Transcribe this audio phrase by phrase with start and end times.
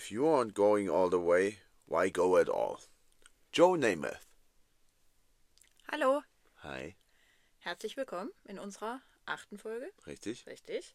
[0.00, 2.78] If you aren't going all the way, why go at all?
[3.52, 4.26] Joe Namath.
[5.92, 6.22] Hallo,
[6.62, 6.96] Hi.
[7.58, 9.92] herzlich willkommen in unserer achten Folge.
[10.06, 10.46] Richtig?
[10.46, 10.94] Richtig.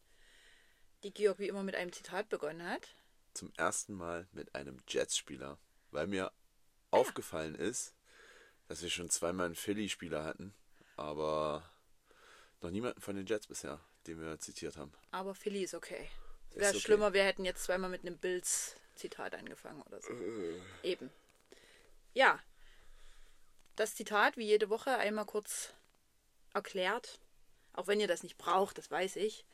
[1.04, 2.96] Die Georg wie immer mit einem Zitat begonnen hat.
[3.36, 5.60] Zum ersten Mal mit einem Jets-Spieler,
[5.92, 6.32] weil mir
[6.90, 7.94] aufgefallen ist,
[8.68, 10.56] dass wir schon zweimal einen Philly-Spieler hatten,
[10.98, 11.70] aber
[12.60, 14.94] noch niemanden von den Jets bisher, den wir zitiert haben.
[15.12, 16.10] Aber Philly ist okay.
[16.56, 16.80] Wäre okay.
[16.80, 18.18] schlimmer, wir hätten jetzt zweimal mit einem
[18.96, 20.14] Bills-Zitat angefangen oder so.
[20.14, 20.62] Äh.
[20.84, 21.12] Eben.
[22.14, 22.40] Ja.
[23.76, 25.74] Das Zitat, wie jede Woche, einmal kurz
[26.54, 27.20] erklärt.
[27.74, 29.46] Auch wenn ihr das nicht braucht, das weiß ich.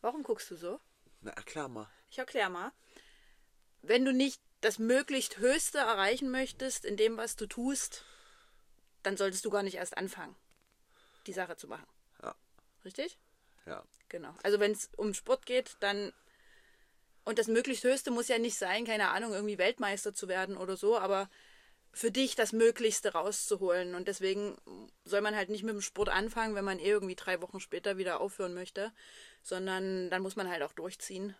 [0.00, 0.80] Warum guckst du so?
[1.20, 1.88] Na, erklär mal.
[2.10, 2.72] Ich erkläre mal.
[3.82, 8.04] Wenn du nicht das möglichst Höchste erreichen möchtest in dem, was du tust,
[9.02, 10.34] dann solltest du gar nicht erst anfangen,
[11.26, 11.86] die Sache zu machen.
[12.22, 12.34] Ja.
[12.84, 13.18] Richtig?
[13.66, 13.84] Ja.
[14.08, 14.34] Genau.
[14.42, 16.12] Also wenn es um Sport geht, dann
[17.28, 20.78] und das möglichst Höchste muss ja nicht sein, keine Ahnung, irgendwie Weltmeister zu werden oder
[20.78, 21.28] so, aber
[21.92, 23.94] für dich das Möglichste rauszuholen.
[23.94, 24.56] Und deswegen
[25.04, 27.98] soll man halt nicht mit dem Sport anfangen, wenn man eh irgendwie drei Wochen später
[27.98, 28.92] wieder aufhören möchte,
[29.42, 31.36] sondern dann muss man halt auch durchziehen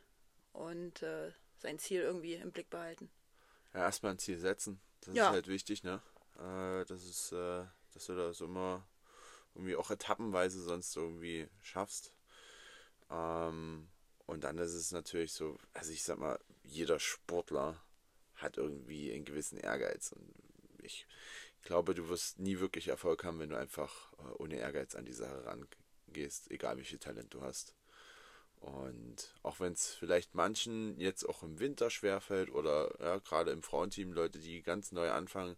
[0.53, 3.11] und äh, sein Ziel irgendwie im Blick behalten.
[3.73, 4.81] Ja, erstmal ein Ziel setzen.
[5.01, 5.29] Das Ja.
[5.29, 6.03] ist halt wichtig, ne?
[6.37, 8.87] Äh, das ist, äh, dass du das immer
[9.55, 12.12] irgendwie auch etappenweise sonst irgendwie schaffst.
[13.11, 13.89] Ähm,
[14.29, 17.83] und dann ist es natürlich so, also ich sag mal, jeder Sportler
[18.34, 20.12] hat irgendwie einen gewissen Ehrgeiz.
[20.12, 20.34] Und
[20.83, 21.07] ich
[21.62, 25.15] glaube, du wirst nie wirklich Erfolg haben, wenn du einfach äh, ohne Ehrgeiz an die
[25.15, 27.75] Sache rangehst, egal wie viel Talent du hast.
[28.61, 33.62] Und auch wenn es vielleicht manchen jetzt auch im Winter schwerfällt oder ja, gerade im
[33.62, 35.56] Frauenteam Leute, die ganz neu anfangen,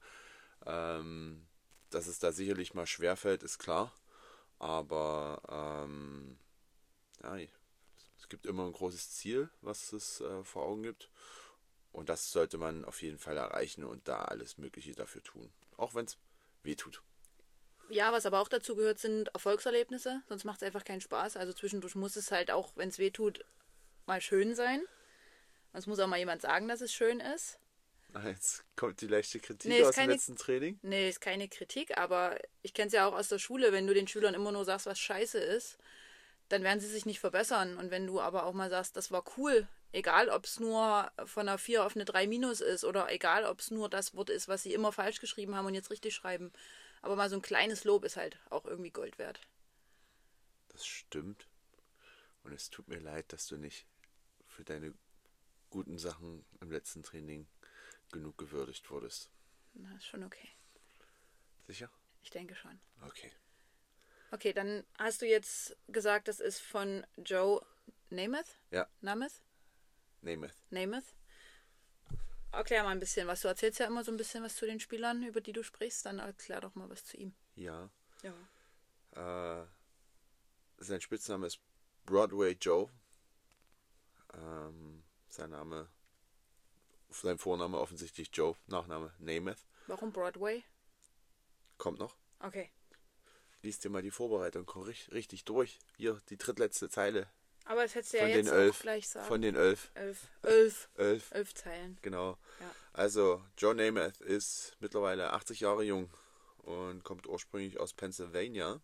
[0.65, 1.45] ähm,
[1.91, 3.93] dass es da sicherlich mal schwerfällt, ist klar.
[4.61, 5.43] Aber
[5.89, 6.39] ähm,
[7.25, 7.37] ja,
[8.31, 11.11] gibt immer ein großes Ziel, was es äh, vor Augen gibt.
[11.93, 15.53] Und das sollte man auf jeden Fall erreichen und da alles Mögliche dafür tun.
[15.77, 16.17] Auch wenn es
[16.63, 17.03] weh tut.
[17.89, 21.37] Ja, was aber auch dazu gehört, sind Erfolgserlebnisse, sonst macht es einfach keinen Spaß.
[21.37, 23.45] Also zwischendurch muss es halt auch, wenn es weh tut,
[24.07, 24.83] mal schön sein.
[25.73, 27.59] Es muss auch mal jemand sagen, dass es schön ist.
[28.13, 30.79] Ah, Jetzt kommt die leichte Kritik Nee, aus dem keine- letzten Training.
[30.83, 33.95] Nee, ist keine Kritik, aber ich kenne es ja auch aus der Schule, wenn du
[33.95, 35.79] den Schülern immer nur sagst, was scheiße ist,
[36.51, 37.79] dann werden sie sich nicht verbessern.
[37.79, 41.49] Und wenn du aber auch mal sagst, das war cool, egal ob es nur von
[41.49, 44.49] einer 4 auf eine 3 minus ist oder egal ob es nur das Wort ist,
[44.49, 46.53] was sie immer falsch geschrieben haben und jetzt richtig schreiben.
[47.03, 49.41] Aber mal so ein kleines Lob ist halt auch irgendwie Gold wert.
[50.69, 51.47] Das stimmt.
[52.43, 53.87] Und es tut mir leid, dass du nicht
[54.47, 54.93] für deine
[55.71, 57.47] guten Sachen im letzten Training
[58.11, 59.31] genug gewürdigt wurdest.
[59.75, 60.49] Na, ist schon okay.
[61.69, 61.89] Sicher?
[62.23, 62.81] Ich denke schon.
[63.03, 63.31] Okay.
[64.33, 67.65] Okay, dann hast du jetzt gesagt, das ist von Joe
[68.11, 68.59] Namath?
[68.71, 69.43] Ja, Namath?
[70.23, 70.55] Namath.
[70.71, 71.17] Namath?
[72.53, 73.43] Erklär mal ein bisschen was.
[73.43, 76.05] Du erzählst ja immer so ein bisschen was zu den Spielern, über die du sprichst.
[76.05, 77.33] Dann erklär doch mal was zu ihm.
[77.55, 77.91] Ja.
[78.23, 79.63] Ja.
[79.63, 79.67] Äh,
[80.79, 81.61] sein Spitzname ist
[82.07, 82.91] Broadway Joe.
[84.35, 85.89] Ähm, sein Name,
[87.11, 89.65] sein Vorname offensichtlich Joe, Nachname Namath.
[89.87, 90.63] Warum Broadway?
[91.79, 92.17] Kommt noch.
[92.41, 92.71] Okay.
[93.63, 94.69] Lies dir mal die Vorbereitung
[95.13, 95.79] richtig, durch.
[95.97, 97.29] Hier, die drittletzte Zeile
[97.67, 98.81] Aber das hättest du ja jetzt elf.
[98.81, 99.27] gleich sagen.
[99.27, 99.91] Von den elf.
[99.95, 100.29] elf.
[100.43, 100.89] Elf.
[100.97, 101.31] Elf.
[101.33, 101.99] Elf Zeilen.
[102.01, 102.39] Genau.
[102.61, 102.75] Ja.
[102.93, 106.11] Also, Joe Namath ist mittlerweile 80 Jahre jung
[106.59, 108.81] und kommt ursprünglich aus Pennsylvania,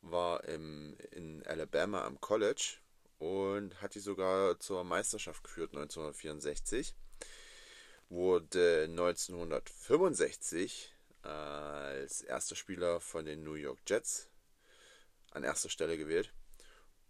[0.00, 2.76] war im, in Alabama am College
[3.18, 6.94] und hat die sogar zur Meisterschaft geführt 1964.
[8.08, 10.91] Wurde 1965
[11.22, 14.28] als erster Spieler von den New York Jets
[15.30, 16.32] an erster Stelle gewählt.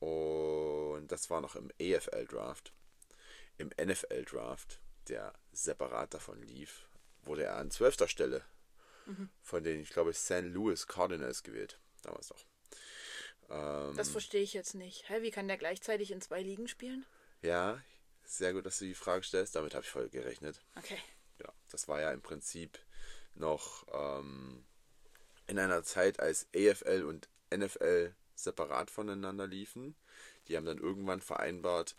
[0.00, 2.73] Und das war noch im AFL Draft.
[3.59, 6.89] Im NFL Draft, der separat davon lief,
[7.23, 8.45] wurde er an zwölfter Stelle
[9.43, 10.43] von den, ich glaube, St.
[10.43, 11.81] Louis Cardinals gewählt.
[12.03, 12.44] Damals noch.
[13.50, 15.09] Ähm, Das verstehe ich jetzt nicht.
[15.09, 17.05] Hä, wie kann der gleichzeitig in zwei Ligen spielen?
[17.43, 17.83] ja,
[18.25, 19.56] sehr gut, dass du die Frage stellst.
[19.56, 20.62] Damit habe ich voll gerechnet.
[20.76, 20.99] Okay.
[21.41, 22.79] Ja, das war ja im Prinzip
[23.34, 24.64] noch ähm,
[25.46, 29.94] in einer Zeit, als AFL und NFL separat voneinander liefen.
[30.49, 31.96] Die haben dann irgendwann vereinbart,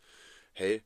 [0.54, 0.84] hey,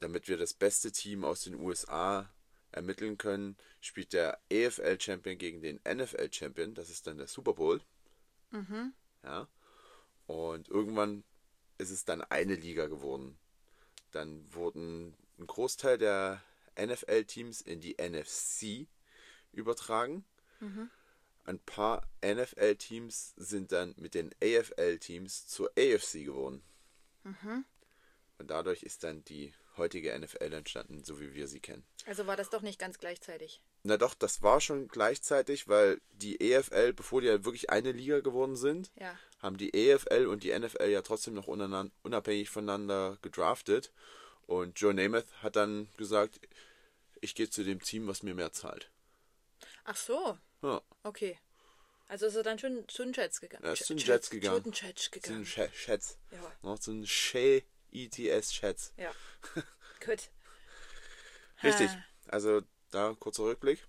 [0.00, 2.30] damit wir das beste Team aus den USA
[2.70, 6.74] ermitteln können, spielt der AFL-Champion gegen den NFL-Champion.
[6.74, 7.80] Das ist dann der Super Bowl.
[9.24, 9.48] Ja.
[10.26, 11.24] Und irgendwann
[11.78, 13.38] ist es dann eine Liga geworden.
[14.12, 16.42] Dann wurden ein Großteil der
[16.78, 18.86] NFL-Teams in die NFC
[19.52, 20.24] übertragen.
[21.44, 26.62] Ein paar NFL-Teams sind dann mit den AFL-Teams zur AFC geworden.
[28.38, 31.84] Und dadurch ist dann die heutige NFL entstanden, so wie wir sie kennen.
[32.06, 33.62] Also war das doch nicht ganz gleichzeitig.
[33.84, 38.18] Na doch, das war schon gleichzeitig, weil die EFL, bevor die ja wirklich eine Liga
[38.20, 39.16] geworden sind, Ja.
[39.40, 43.92] haben die EFL und die NFL ja trotzdem noch unabhängig voneinander gedraftet.
[44.46, 46.40] Und Joe Namath hat dann gesagt,
[47.20, 48.90] ich gehe zu dem Team, was mir mehr zahlt.
[49.90, 51.38] Ach so, Ja, okay.
[52.08, 53.64] Also ist er dann schon zu den Jets gegangen.
[53.64, 54.56] Er ist zu den Jets gegangen.
[54.62, 55.44] Zu den Jets gegangen.
[55.44, 56.18] Sch- Schätz.
[56.30, 56.52] Ja.
[56.62, 58.92] Noch so ein Shea ETS Schätz.
[58.98, 59.10] Ja.
[60.04, 60.30] Gut.
[61.62, 61.90] Richtig.
[62.28, 63.86] Also da kurzer Rückblick.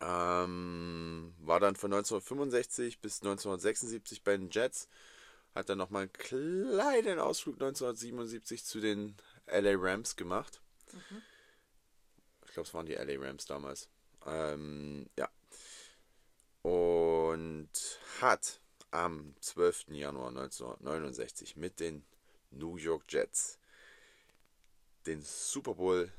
[0.00, 4.88] Ähm, war dann von 1965 bis 1976 bei den Jets.
[5.54, 9.16] Hat dann nochmal einen kleinen Ausflug 1977 zu den
[9.46, 10.60] LA Rams gemacht.
[12.46, 13.88] Ich glaube, es waren die LA Rams damals.
[14.26, 15.28] Ähm, ja.
[16.62, 17.70] Und
[18.20, 18.60] hat
[18.90, 19.86] am 12.
[19.88, 22.04] Januar 1969 mit den
[22.50, 23.58] New York Jets
[25.06, 26.12] den Super Bowl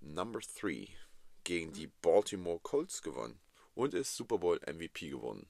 [0.00, 0.88] Number 3
[1.44, 3.40] gegen die Baltimore Colts gewonnen
[3.74, 5.48] und ist Super Bowl MVP geworden.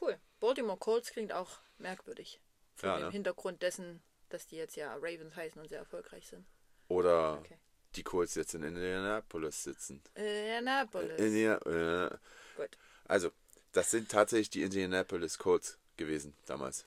[0.00, 0.18] Cool.
[0.40, 2.40] Baltimore Colts klingt auch merkwürdig.
[2.74, 3.10] Vor Ja, dem ne?
[3.10, 6.46] Hintergrund dessen, dass die jetzt ja Ravens heißen und sehr erfolgreich sind.
[6.88, 7.58] Oder Okay.
[7.96, 10.02] Die Colts jetzt in Indianapolis sitzen.
[10.14, 11.18] Indianapolis.
[11.18, 12.10] India äh,
[12.56, 12.78] Gut.
[13.06, 13.30] also,
[13.72, 16.86] das sind tatsächlich die Indianapolis Colts gewesen damals.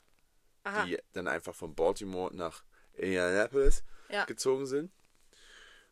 [0.64, 0.86] Aha.
[0.86, 2.64] Die dann einfach von Baltimore nach
[2.94, 4.26] Indianapolis Ja.
[4.26, 4.92] gezogen sind.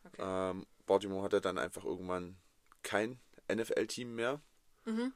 [0.04, 0.22] Okay.
[0.22, 2.36] Ähm, Baltimore hatte dann einfach irgendwann
[2.82, 3.18] kein
[3.52, 4.40] NFL-Team mehr.
[4.84, 5.12] Mhm.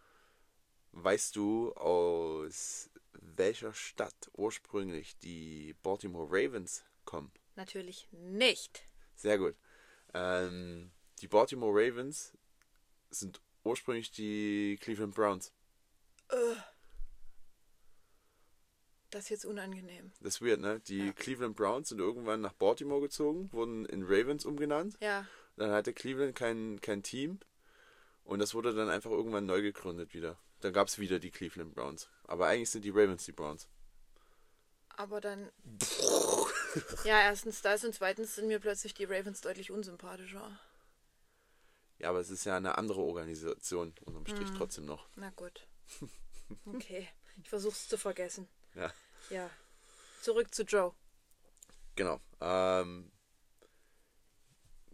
[0.93, 7.31] Weißt du, aus welcher Stadt ursprünglich die Baltimore Ravens kommen?
[7.55, 8.83] Natürlich nicht.
[9.15, 9.55] Sehr gut.
[10.15, 10.91] Ähm,
[11.21, 12.33] die Baltimore Ravens
[13.11, 15.53] sind ursprünglich die Cleveland Browns.
[19.11, 20.13] Das ist jetzt unangenehm.
[20.21, 20.81] Das ist weird, ne?
[20.81, 21.13] Die Ja.
[21.13, 24.97] Cleveland Browns sind irgendwann nach Baltimore gezogen, wurden in Ravens umgenannt.
[25.01, 25.27] Ja.
[25.57, 27.41] Dann hatte Cleveland kein, kein Team
[28.23, 30.39] und das wurde dann einfach irgendwann neu gegründet wieder.
[30.61, 32.09] Dann gab es wieder die Cleveland Browns.
[32.25, 33.69] Aber eigentlich sind die Ravens die Browns.
[34.97, 35.51] Aber dann.
[37.05, 40.59] ja, erstens das und zweitens sind mir plötzlich die Ravens deutlich unsympathischer.
[41.99, 45.09] Ja, aber es ist ja eine andere Organisation unterm Strich trotzdem noch.
[45.17, 45.67] Na gut.
[46.65, 47.07] Okay.
[47.43, 48.49] Ich versuch's zu vergessen.
[48.75, 48.93] Ja,
[49.31, 49.49] Ja.
[50.21, 50.93] Zurück zu Joe.
[51.95, 52.21] genau.
[52.41, 53.13] Ähm,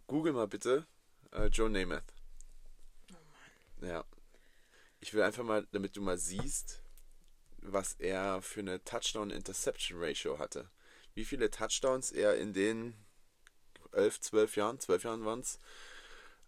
[0.05, 0.85] Google mal bitte
[1.31, 2.13] äh, Joe Namath.
[3.81, 4.05] Ja.
[4.99, 6.83] Ich will einfach mal, damit du mal siehst,
[7.57, 10.69] was er für eine Touchdown-Interception-Ratio hatte.
[11.17, 12.93] Wie viele Touchdowns er in den
[13.91, 15.59] 11, 12 Jahren, 12 Jahren waren es,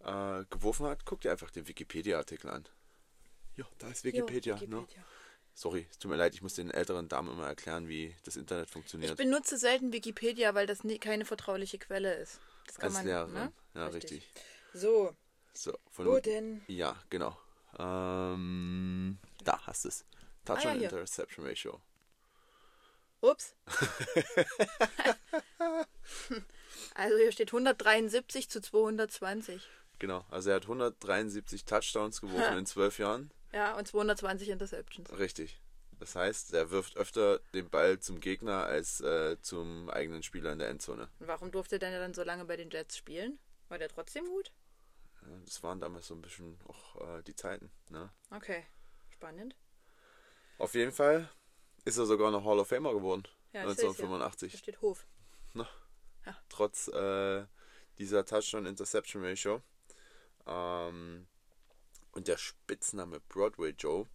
[0.04, 1.04] äh, geworfen hat.
[1.04, 2.68] Guck dir einfach den Wikipedia-Artikel an.
[3.56, 4.54] Ja, da ist Wikipedia.
[4.54, 4.76] Jo, Ne?
[4.76, 5.04] Wikipedia.
[5.54, 8.66] Sorry, es tut mir leid, ich muss den älteren Damen immer erklären, wie das Internet
[8.66, 9.16] Ich funktioniert.
[9.16, 12.38] benutze selten Wikipedia, weil das nie, keine vertrauliche Quelle ist.
[12.66, 13.32] Das kann Als man, Lehrerin.
[13.34, 13.52] ne?
[13.74, 14.30] Ja, richtig.
[14.72, 15.16] So,
[15.52, 16.62] So, von wo denn?
[16.68, 17.36] Ja, genau.
[17.76, 20.04] Ähm, da hast du es.
[20.44, 20.88] Touch Ah, ja.
[20.88, 21.80] Interception Ratio.
[23.20, 23.54] Ups.
[26.94, 29.68] also hier steht 173 zu 220.
[29.98, 30.24] Genau.
[30.30, 33.30] Also er hat 173 Touchdowns geworfen in zwölf Jahren.
[33.52, 35.18] Ja, und 220 Interceptions.
[35.18, 35.60] Richtig.
[35.98, 40.58] Das heißt, er wirft öfter den Ball zum Gegner als äh, zum eigenen Spieler in
[40.58, 41.08] der Endzone.
[41.18, 43.38] Und warum durfte denn dann so lange bei den Jets spielen?
[43.68, 44.50] War der trotzdem gut?
[45.44, 47.70] Das waren damals so ein bisschen auch äh, die Zeiten.
[47.90, 48.10] Ne?
[48.30, 48.64] Okay,
[49.10, 49.54] spannend.
[50.56, 51.28] Auf jeden Fall
[51.84, 53.24] ist er sogar noch Hall of Famer geworden.
[53.52, 53.88] Ja, ich seh's ja.
[53.88, 54.52] 1985.
[54.52, 55.06] Da steht Hof.
[56.48, 57.46] trotz äh,
[57.98, 59.62] dieser Touchdown-Interception-Ratio.
[60.46, 61.26] Ähm,
[62.12, 64.06] und der Spitzname Broadway Joe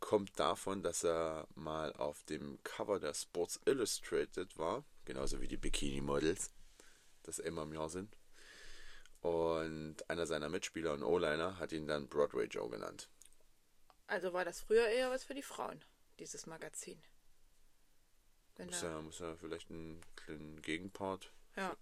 [0.00, 5.56] kommt davon, dass er mal auf dem Cover der Sports Illustrated war, genauso wie die
[5.56, 6.50] Bikini-Models,
[7.24, 8.16] das immer im Jahr sind.
[9.20, 13.08] Und einer seiner Mitspieler und O-Liner hat ihn dann Broadway Joe genannt.
[14.06, 15.84] Also war das früher eher was für die Frauen,
[16.18, 17.00] dieses Magazin.
[18.56, 21.76] Wenn Muss ja, muss ja vielleicht einen kleinen Gegenpart ja.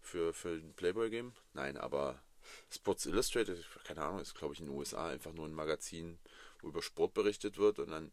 [0.00, 1.34] für, für den Playboy geben?
[1.54, 2.22] Nein, aber
[2.70, 6.18] Sports Illustrated, keine Ahnung, ist glaube ich in den USA einfach nur ein Magazin,
[6.60, 8.12] wo über Sport berichtet wird und dann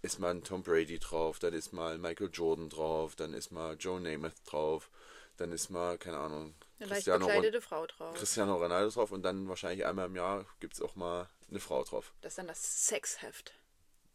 [0.00, 3.76] ist mal ein Tom Brady drauf, dann ist mal Michael Jordan drauf, dann ist mal
[3.78, 4.90] Joe Namath drauf,
[5.36, 8.14] dann ist mal, keine Ahnung, Eine Cristiano, Ron Frau drauf.
[8.16, 11.82] Cristiano Ronaldo drauf und dann wahrscheinlich einmal im Jahr gibt es auch mal eine Frau
[11.84, 12.12] drauf.
[12.20, 13.57] Das ist dann das Sexheft.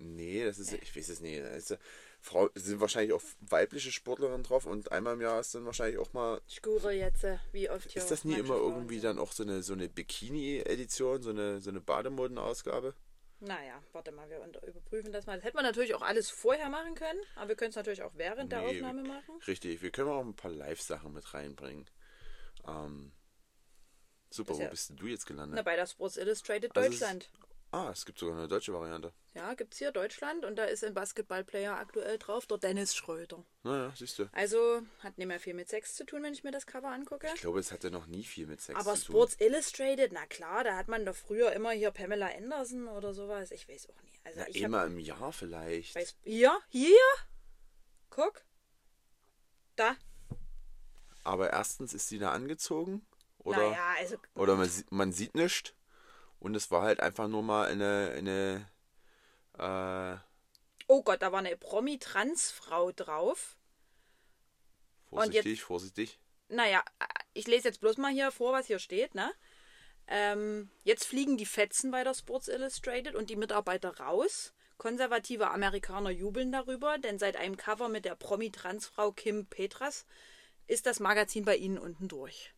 [0.03, 1.39] Nee, das ist, ich weiß es nicht.
[1.39, 1.77] Äh,
[2.19, 6.13] Frau, sind wahrscheinlich auch weibliche Sportlerinnen drauf und einmal im Jahr ist dann wahrscheinlich auch
[6.13, 9.31] mal Ich google jetzt, äh, wie oft hier Ist das nie immer irgendwie dann auch
[9.31, 12.93] so eine, so eine Bikini-Edition, so eine, so eine Bademodenausgabe?
[13.39, 15.35] Naja, warte mal, wir überprüfen das mal.
[15.35, 18.13] Das hätte man natürlich auch alles vorher machen können, aber wir können es natürlich auch
[18.15, 19.35] während der Nee, Aufnahme machen.
[19.45, 21.85] Richtig, wir können auch ein paar Live-Sachen mit reinbringen.
[22.65, 23.11] Ähm,
[24.29, 25.55] super, Ist wo ja- bist denn du jetzt gelandet?
[25.57, 27.29] Na, bei der Sports Illustrated Also Deutschland.
[27.73, 29.11] Ah, es gibt sogar eine deutsche Variante.
[29.33, 33.43] Ja, gibt's hier Deutschland und da ist ein Basketballplayer aktuell drauf, der Dennis Schröder.
[33.63, 34.29] Naja, siehst du.
[34.31, 37.27] Also hat nicht mehr viel mit Sex zu tun, wenn ich mir das Cover angucke.
[37.33, 39.15] Ich glaube, es hatte noch nie viel mit Sex Aber zu tun.
[39.15, 43.51] Sports Illustrated, na klar, da hat man doch früher immer hier Pamela Anderson oder sowas.
[43.51, 44.21] Ich weiß auch nicht.
[44.23, 45.95] Also Na, ich immer im Jahr vielleicht.
[45.95, 46.95] weiß, hier, hier,
[48.09, 48.43] guck,
[49.75, 49.95] da.
[51.23, 53.05] Aber erstens ist sie da angezogen.
[53.39, 55.73] Oder, naja, also oder man, man sieht nichts.
[56.43, 58.67] Und es war halt einfach nur mal eine, eine
[59.57, 60.17] äh,
[60.89, 63.55] Oh Gott, da war eine Promi-Trans-Frau drauf.
[65.09, 66.19] vorsichtig, vorsichtig.
[66.49, 66.83] Naja,
[67.33, 69.31] ich lese jetzt bloß mal hier vor, was hier steht, ne?
[70.05, 74.53] Ähm, jetzt fliegen die Fetzen bei der Sports Illustrated und die Mitarbeiter raus.
[74.77, 80.05] Konservative Amerikaner jubeln darüber, denn seit einem Cover mit der Promi-Transfrau Kim Petras
[80.67, 82.52] ist das Magazin bei ihnen unten durch.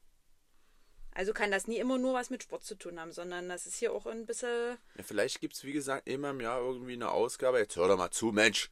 [1.16, 3.78] Also kann das nie immer nur was mit Sport zu tun haben, sondern das ist
[3.78, 4.78] hier auch ein bisschen.
[4.98, 7.58] Ja, vielleicht gibt es, wie gesagt, immer im Jahr irgendwie eine Ausgabe.
[7.58, 8.70] Jetzt hör doch mal zu, Mensch.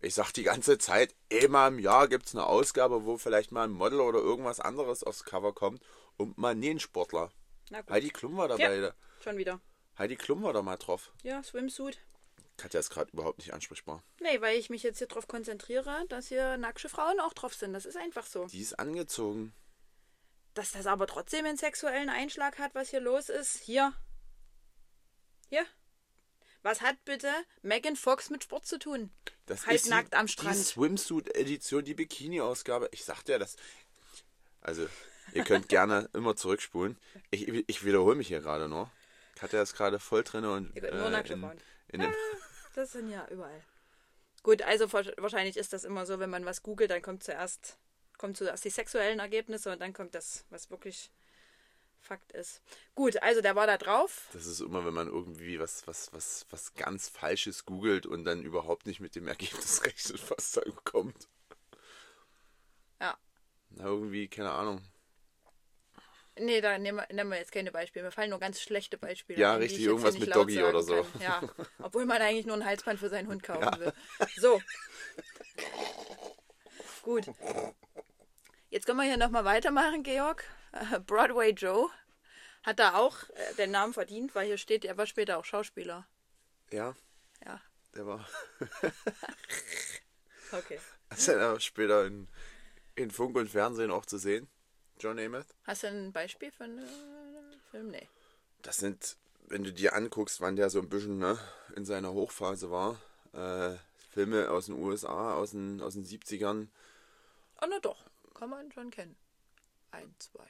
[0.00, 3.64] Ich sag die ganze Zeit, immer im Jahr gibt es eine Ausgabe, wo vielleicht mal
[3.64, 5.82] ein Model oder irgendwas anderes aufs Cover kommt
[6.16, 7.30] und mal nie ein Sportler.
[7.68, 7.90] Na gut.
[7.90, 8.76] Heidi Klum war dabei.
[8.76, 8.94] Ja.
[9.22, 9.60] Schon wieder.
[9.98, 11.12] Heidi Klum war da mal drauf.
[11.22, 11.98] Ja, Swimsuit.
[12.56, 14.02] Katja ist gerade überhaupt nicht ansprechbar.
[14.20, 17.74] Nee, weil ich mich jetzt hier drauf konzentriere, dass hier nackte Frauen auch drauf sind.
[17.74, 18.46] Das ist einfach so.
[18.46, 19.52] Die ist angezogen.
[20.54, 23.58] Dass das aber trotzdem einen sexuellen Einschlag hat, was hier los ist.
[23.62, 23.92] Hier.
[25.48, 25.66] Hier.
[26.62, 27.30] Was hat bitte
[27.62, 29.10] Megan Fox mit Sport zu tun?
[29.46, 30.56] Das Halbnackt die, am Strand.
[30.56, 32.88] Die Swimsuit-Edition, die Bikini-Ausgabe.
[32.92, 33.56] Ich sagte ja, das.
[34.62, 34.88] Also,
[35.34, 36.98] ihr könnt gerne immer zurückspulen.
[37.30, 38.88] Ich, ich wiederhole mich hier gerade noch.
[39.34, 40.74] Katja ist gerade voll drin und.
[40.74, 41.60] Ihr könnt nur nackte in, Frauen.
[41.88, 42.14] in dem,
[42.74, 43.62] Das sind ja überall.
[44.42, 47.76] Gut, also wa- wahrscheinlich ist das immer so, wenn man was googelt, dann kommt zuerst,
[48.18, 51.10] kommt zuerst die sexuellen Ergebnisse und dann kommt das, was wirklich
[52.04, 52.60] Fakt ist.
[52.94, 54.28] Gut, also der war da drauf.
[54.34, 58.42] Das ist immer, wenn man irgendwie was, was, was, was ganz Falsches googelt und dann
[58.42, 61.28] überhaupt nicht mit dem Ergebnis rechnet, was da kommt.
[63.00, 63.16] Ja.
[63.70, 64.82] Na, irgendwie, keine Ahnung.
[66.38, 68.04] Nee, da nehmen wir, nehmen wir jetzt keine Beispiele.
[68.04, 69.40] Mir fallen nur ganz schlechte Beispiele.
[69.40, 71.06] Ja, ein, richtig, irgendwas mit Doggy oder so.
[71.12, 71.22] kann.
[71.22, 71.42] Ja,
[71.82, 73.92] obwohl man eigentlich nur ein Halsband für seinen Hund kaufen will.
[74.36, 74.60] So.
[77.02, 77.26] Gut.
[78.74, 80.42] Jetzt können wir hier nochmal weitermachen, Georg.
[80.72, 81.88] Äh, Broadway Joe
[82.64, 86.08] hat da auch äh, den Namen verdient, weil hier steht, er war später auch Schauspieler.
[86.72, 86.96] Ja,
[87.46, 87.60] Ja,
[87.94, 88.28] der war.
[90.50, 90.80] okay.
[91.16, 92.26] ist dann aber später in,
[92.96, 94.48] in Funk und Fernsehen auch zu sehen.
[94.98, 95.46] John Amos.
[95.68, 97.92] Hast du ein Beispiel für einen äh, Film?
[97.92, 98.08] Nee.
[98.62, 99.16] Das sind,
[99.46, 101.38] wenn du dir anguckst, wann der so ein bisschen ne,
[101.76, 103.00] in seiner Hochphase war,
[103.34, 103.76] äh,
[104.10, 106.66] Filme aus den USA, aus den, aus den 70ern.
[107.62, 108.04] Oh, na doch.
[108.34, 109.16] Kann man schon kennen.
[109.90, 110.48] Ein, zwei.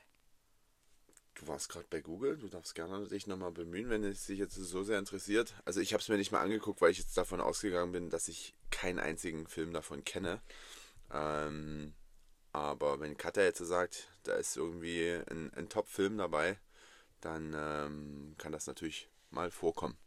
[1.35, 4.55] Du warst gerade bei Google, du darfst gerne dich nochmal bemühen, wenn es dich jetzt
[4.55, 5.55] so sehr interessiert.
[5.65, 8.29] Also ich habe es mir nicht mal angeguckt, weil ich jetzt davon ausgegangen bin, dass
[8.29, 10.41] ich keinen einzigen Film davon kenne.
[11.13, 11.93] Ähm,
[12.53, 16.59] aber wenn Katja jetzt sagt, da ist irgendwie ein, ein Top-Film dabei,
[17.21, 19.99] dann ähm, kann das natürlich mal vorkommen.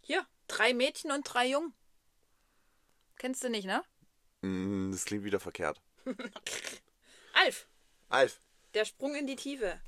[0.00, 1.74] Hier, drei Mädchen und drei Jungen.
[3.16, 3.84] Kennst du nicht, ne?
[4.40, 5.80] Mm, Das klingt wieder verkehrt.
[7.44, 7.66] Alf,
[8.08, 8.40] Alf,
[8.72, 9.78] der Sprung in die Tiefe.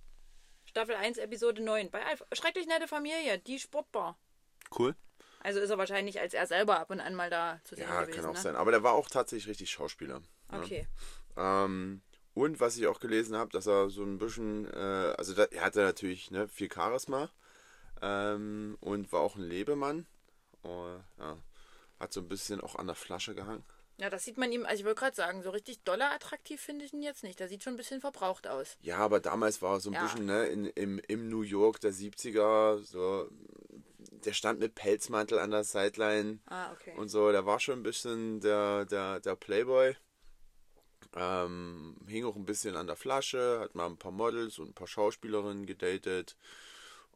[0.67, 1.91] Staffel 1, Episode 9.
[1.91, 2.23] Bei Alf.
[2.33, 4.19] Schrecklich nette Familie, die Sportbar.
[4.79, 4.95] cool.
[5.41, 8.03] Also ist er wahrscheinlich als er selber ab und an mal da zu sehen Ja,
[8.03, 8.17] gewesen.
[8.17, 8.41] kann auch ne?
[8.41, 8.57] sein.
[8.57, 10.19] Aber der war auch tatsächlich richtig Schauspieler.
[10.19, 10.27] ne?
[10.59, 10.89] Okay.
[11.37, 12.03] Ähm,
[12.35, 15.65] und was ich auch gelesen habe, dass er so ein bisschen, äh, also da, er
[15.65, 17.31] hatte natürlich ne, viel Charisma
[18.03, 20.07] ähm, und war auch ein Lebemann.
[20.63, 21.39] Oh, ja,
[22.01, 23.65] hat so ein bisschen auch an der Flasche gehangen.
[23.99, 26.85] Ja, das sieht man ihm, also ich wollte gerade sagen, so richtig doller attraktiv finde
[26.85, 27.41] ich ihn jetzt nicht.
[27.41, 28.77] Der sieht schon ein bisschen verbraucht aus.
[28.83, 30.03] Ja, aber damals war er so ein Ja.
[30.03, 33.29] bisschen ne, in, im, im New York der 70er, so,
[34.25, 36.93] der stand mit Pelzmantel an der Sideline Ah, okay.
[36.97, 39.97] und so, der war schon ein bisschen der, der, der Playboy.
[41.15, 44.75] Ähm, hing auch ein bisschen an der Flasche, hat mal ein paar Models und ein
[44.75, 46.37] paar Schauspielerinnen gedatet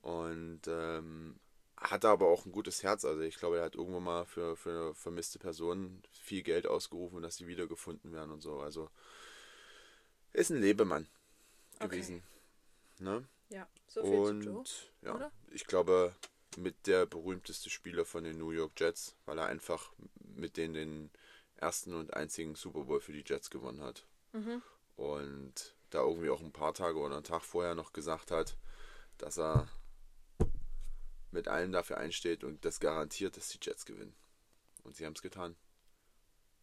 [0.00, 1.38] und ähm,
[1.80, 3.04] hatte aber auch ein gutes Herz.
[3.04, 7.36] Also ich glaube, er hat irgendwo mal für, für vermisste Personen viel Geld ausgerufen, dass
[7.36, 8.60] sie wiedergefunden werden und so.
[8.60, 8.90] Also
[10.32, 11.08] ist ein Lebemann
[11.80, 11.88] Okay.
[11.88, 12.22] gewesen.
[12.98, 13.26] Ne?
[13.48, 14.64] ja, so viel Und zu Joe.
[15.02, 15.32] ja, oder?
[15.52, 16.14] ich glaube,
[16.56, 19.92] mit der berühmteste Spieler von den New York Jets, weil er einfach
[20.36, 21.10] mit denen den
[21.56, 24.04] ersten und einzigen Super Bowl für die Jets gewonnen hat.
[24.32, 24.62] Mhm.
[24.96, 28.56] Und da irgendwie auch ein paar Tage oder einen Tag vorher noch gesagt hat,
[29.18, 29.68] dass er
[31.32, 34.14] mit allem dafür einsteht und das garantiert, dass die Jets gewinnen.
[34.82, 35.56] Und sie haben es getan.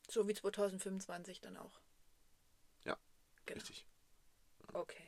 [0.09, 1.79] So wie 2025 dann auch.
[2.83, 2.97] Ja,
[3.45, 3.59] Genau.
[3.59, 3.85] richtig.
[4.73, 5.03] Okay.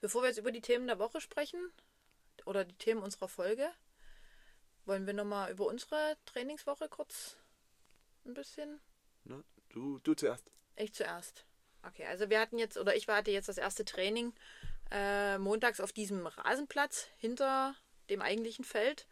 [0.00, 1.72] Bevor wir jetzt über die Themen der Woche sprechen
[2.44, 3.70] oder die Themen unserer Folge,
[4.84, 7.36] wollen wir nochmal über unsere Trainingswoche kurz
[8.26, 8.80] ein bisschen.
[9.24, 9.42] Ne?
[9.70, 10.50] Du, du zuerst.
[10.76, 11.46] Ich zuerst.
[11.82, 14.34] Okay, also wir hatten jetzt, oder ich hatte jetzt das erste Training
[14.90, 17.74] äh, montags auf diesem Rasenplatz hinter
[18.10, 19.06] dem eigentlichen Feld.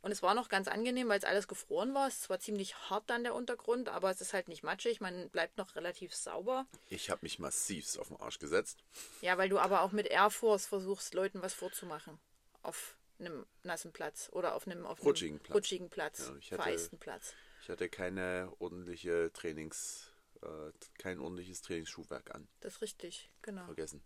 [0.00, 2.08] Und es war noch ganz angenehm, weil es alles gefroren war.
[2.08, 5.00] Es war ziemlich hart dann der Untergrund, aber es ist halt nicht matschig.
[5.00, 6.66] Man bleibt noch relativ sauber.
[6.88, 8.82] Ich habe mich massivst auf den Arsch gesetzt.
[9.20, 12.18] Ja, weil du aber auch mit Air Force versuchst, Leuten was vorzumachen.
[12.62, 15.54] Auf einem nassen Platz oder auf einem, auf einem Rutschigen Platz.
[15.54, 17.34] rutschigen Platz, Ja, ich hatte- vereisten Platz.
[17.62, 20.10] Ich hatte keine ordentliche Trainings,
[20.42, 22.48] äh, kein ordentliches Trainingsschuhwerk an.
[22.58, 23.66] Das ist richtig, genau.
[23.66, 24.02] Vergessen.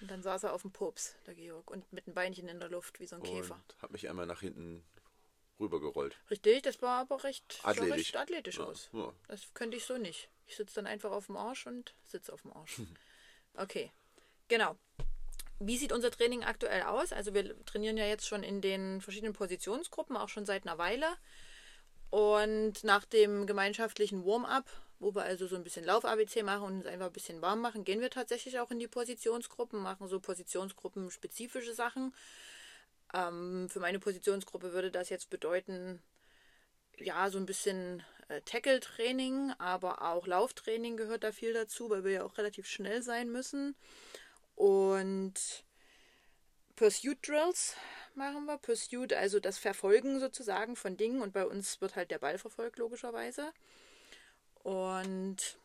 [0.00, 2.68] Und dann saß er auf dem Pups, der Georg, und mit einem Beinchen in der
[2.68, 3.54] Luft, wie so ein Käfer.
[3.54, 4.84] Und habe mich einmal nach hinten
[5.60, 6.16] rübergerollt.
[6.30, 7.92] Richtig, das war aber recht Athletisch.
[7.92, 8.88] recht athletisch Ja, aus.
[8.92, 9.12] ja.
[9.28, 10.28] Das könnte ich so nicht.
[10.46, 12.80] Ich sitze dann einfach auf dem Arsch und sitze auf dem Arsch.
[13.56, 13.92] Okay,
[14.48, 14.76] genau.
[15.60, 17.12] Wie sieht unser Training aktuell aus?
[17.12, 21.06] Also wir trainieren ja jetzt schon in den verschiedenen Positionsgruppen, auch schon seit einer Weile.
[22.10, 26.86] Und nach dem gemeinschaftlichen Warm-up, wo wir also so ein bisschen Lauf-ABC machen und uns
[26.86, 31.74] einfach ein bisschen warm machen, gehen wir tatsächlich auch in die Positionsgruppen, machen so Positionsgruppen-spezifische
[31.74, 32.14] Sachen.
[33.12, 36.02] Ähm, für meine Positionsgruppe würde das jetzt bedeuten,
[36.98, 42.12] ja, so ein bisschen äh, Tackle-Training, aber auch Lauftraining gehört da viel dazu, weil wir
[42.12, 43.76] ja auch relativ schnell sein müssen.
[44.54, 45.34] Und
[46.76, 47.76] Pursuit Drills
[48.14, 48.58] machen wir.
[48.58, 51.22] Pursuit, also das Verfolgen sozusagen von Dingen.
[51.22, 53.52] Und bei uns wird halt der Ball verfolgt, logischerweise.
[54.64, 55.58] Und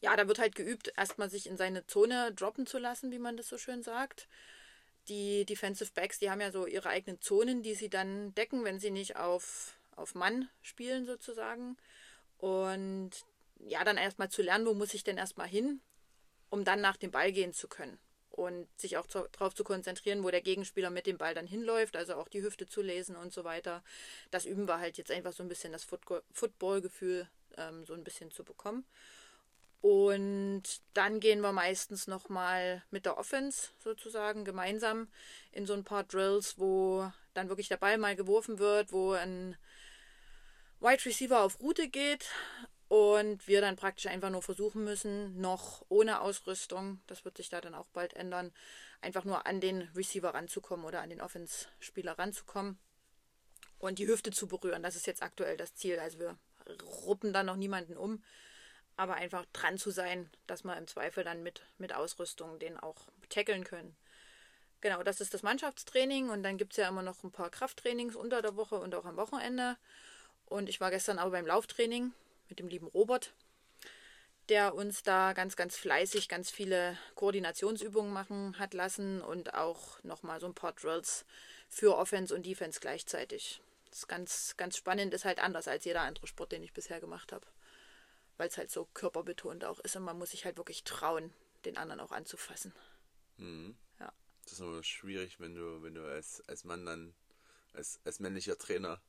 [0.00, 3.36] ja, da wird halt geübt, erstmal sich in seine Zone droppen zu lassen, wie man
[3.36, 4.26] das so schön sagt.
[5.08, 8.80] Die Defensive Backs, die haben ja so ihre eigenen Zonen, die sie dann decken, wenn
[8.80, 11.76] sie nicht auf, auf Mann spielen sozusagen.
[12.38, 13.10] Und
[13.58, 15.80] ja, dann erstmal zu lernen, wo muss ich denn erstmal hin,
[16.48, 17.98] um dann nach dem Ball gehen zu können.
[18.30, 22.14] Und sich auch darauf zu konzentrieren, wo der Gegenspieler mit dem Ball dann hinläuft, also
[22.14, 23.82] auch die Hüfte zu lesen und so weiter.
[24.30, 28.30] Das üben wir halt jetzt einfach so ein bisschen, das Football-Gefühl ähm, so ein bisschen
[28.30, 28.84] zu bekommen.
[29.80, 30.62] Und
[30.94, 35.08] dann gehen wir meistens nochmal mit der Offense sozusagen gemeinsam
[35.52, 39.56] in so ein paar Drills, wo dann wirklich der Ball mal geworfen wird, wo ein
[40.80, 42.26] Wide Receiver auf Route geht
[42.88, 47.60] und wir dann praktisch einfach nur versuchen müssen, noch ohne Ausrüstung, das wird sich da
[47.60, 48.52] dann auch bald ändern,
[49.00, 52.78] einfach nur an den Receiver ranzukommen oder an den Offense-Spieler ranzukommen
[53.78, 54.82] und die Hüfte zu berühren.
[54.82, 55.98] Das ist jetzt aktuell das Ziel.
[55.98, 56.38] Also wir
[57.04, 58.22] ruppen da noch niemanden um,
[58.96, 63.08] aber einfach dran zu sein, dass wir im Zweifel dann mit, mit Ausrüstung den auch
[63.28, 63.96] tackeln können.
[64.80, 68.14] Genau, das ist das Mannschaftstraining und dann gibt es ja immer noch ein paar Krafttrainings
[68.14, 69.76] unter der Woche und auch am Wochenende.
[70.46, 72.12] Und ich war gestern aber beim Lauftraining
[72.48, 73.32] mit dem lieben Robert,
[74.48, 80.40] der uns da ganz, ganz fleißig ganz viele Koordinationsübungen machen hat lassen und auch nochmal
[80.40, 81.24] so ein paar Drills
[81.68, 83.60] für Offense und Defense gleichzeitig.
[83.96, 87.00] Das ist ganz, ganz spannend, ist halt anders als jeder andere Sport, den ich bisher
[87.00, 87.46] gemacht habe.
[88.36, 91.32] Weil es halt so körperbetont auch ist und man muss sich halt wirklich trauen,
[91.64, 92.74] den anderen auch anzufassen.
[93.98, 94.12] Ja.
[94.42, 97.14] Das ist nur schwierig, wenn du, wenn du als, als Mann dann,
[97.72, 99.00] als, als männlicher Trainer,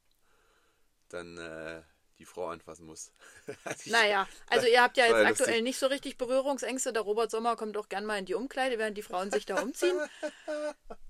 [1.09, 1.83] dann äh,
[2.19, 3.11] die Frau anfassen musst.
[3.85, 6.91] Die- Naja, also ihr habt ja jetzt aktuell nicht so richtig Berührungsängste.
[6.93, 9.61] Der Robert Sommer kommt auch gern mal in die Umkleide, während die Frauen sich da
[9.61, 9.97] umziehen.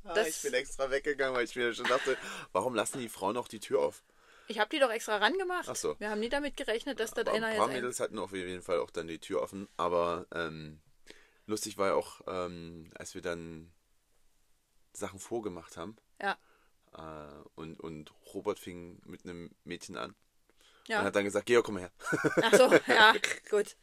[0.03, 2.17] Ah, das- ich bin extra weggegangen, weil ich mir schon dachte,
[2.53, 4.03] warum lassen die Frauen auch die Tür auf?
[4.47, 5.67] Ich habe die doch extra rangemacht.
[5.67, 5.99] Ach so.
[5.99, 7.59] Wir haben nie damit gerechnet, dass da Aber einer ein jetzt.
[7.59, 7.75] paar Ein...
[7.75, 10.79] Mädels hatten auf jeden Fall auch dann die Tür offen, aber ähm,
[11.45, 13.69] lustig war ja auch, ähm, als wir dann
[14.93, 16.37] Sachen vorgemacht haben Ja,
[16.93, 20.15] äh, und, und Robert fing mit einem Mädchen an
[20.87, 21.03] und ja.
[21.03, 21.91] hat dann gesagt, Georg, komm her.
[22.41, 23.13] Ach so, ja,
[23.49, 23.75] gut.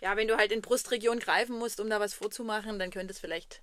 [0.00, 3.20] Ja, wenn du halt in Brustregion greifen musst, um da was vorzumachen, dann könnte es
[3.20, 3.62] vielleicht.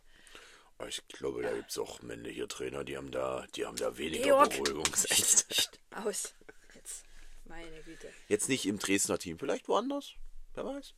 [0.88, 4.24] Ich glaube, da gibt es auch männliche Trainer, die haben da, die haben da weniger
[4.24, 4.50] Georg!
[4.52, 5.80] Beruhigungsängste.
[5.92, 6.36] Aus.
[6.76, 7.04] Jetzt.
[7.46, 8.14] Meine Güte.
[8.28, 10.14] Jetzt nicht im Dresdner Team, vielleicht woanders.
[10.54, 10.94] Wer weiß.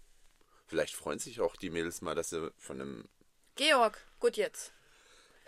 [0.68, 3.10] Vielleicht freuen sich auch die Mädels mal, dass sie von einem.
[3.56, 4.74] Georg, gut jetzt.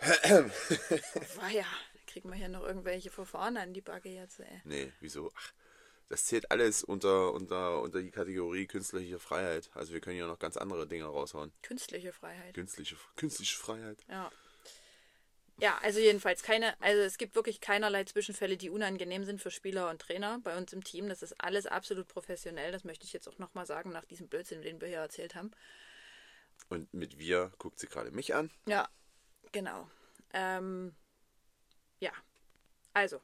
[0.00, 1.66] War ja.
[2.06, 4.60] Kriegen wir hier noch irgendwelche Verfahren an die Backe jetzt, ey.
[4.64, 5.32] Nee, wieso?
[5.34, 5.52] Ach,
[6.12, 9.70] das zählt alles unter, unter, unter die Kategorie künstliche Freiheit.
[9.72, 11.54] Also wir können ja noch ganz andere Dinge raushauen.
[11.62, 12.52] Künstliche Freiheit.
[12.52, 14.04] Künstliche, künstliche Freiheit.
[14.10, 14.30] Ja.
[15.58, 19.88] Ja, also jedenfalls keine, also es gibt wirklich keinerlei Zwischenfälle, die unangenehm sind für Spieler
[19.88, 21.08] und Trainer bei uns im Team.
[21.08, 22.72] Das ist alles absolut professionell.
[22.72, 25.50] Das möchte ich jetzt auch nochmal sagen, nach diesem Blödsinn, den wir hier erzählt haben.
[26.68, 28.50] Und mit wir guckt sie gerade mich an.
[28.66, 28.86] Ja,
[29.50, 29.88] genau.
[30.34, 30.94] Ähm,
[32.00, 32.12] ja.
[32.92, 33.22] Also,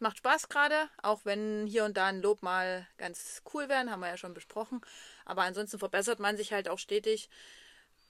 [0.00, 4.00] macht Spaß gerade, auch wenn hier und da ein Lob mal ganz cool wären, haben
[4.00, 4.80] wir ja schon besprochen.
[5.24, 7.28] Aber ansonsten verbessert man sich halt auch stetig.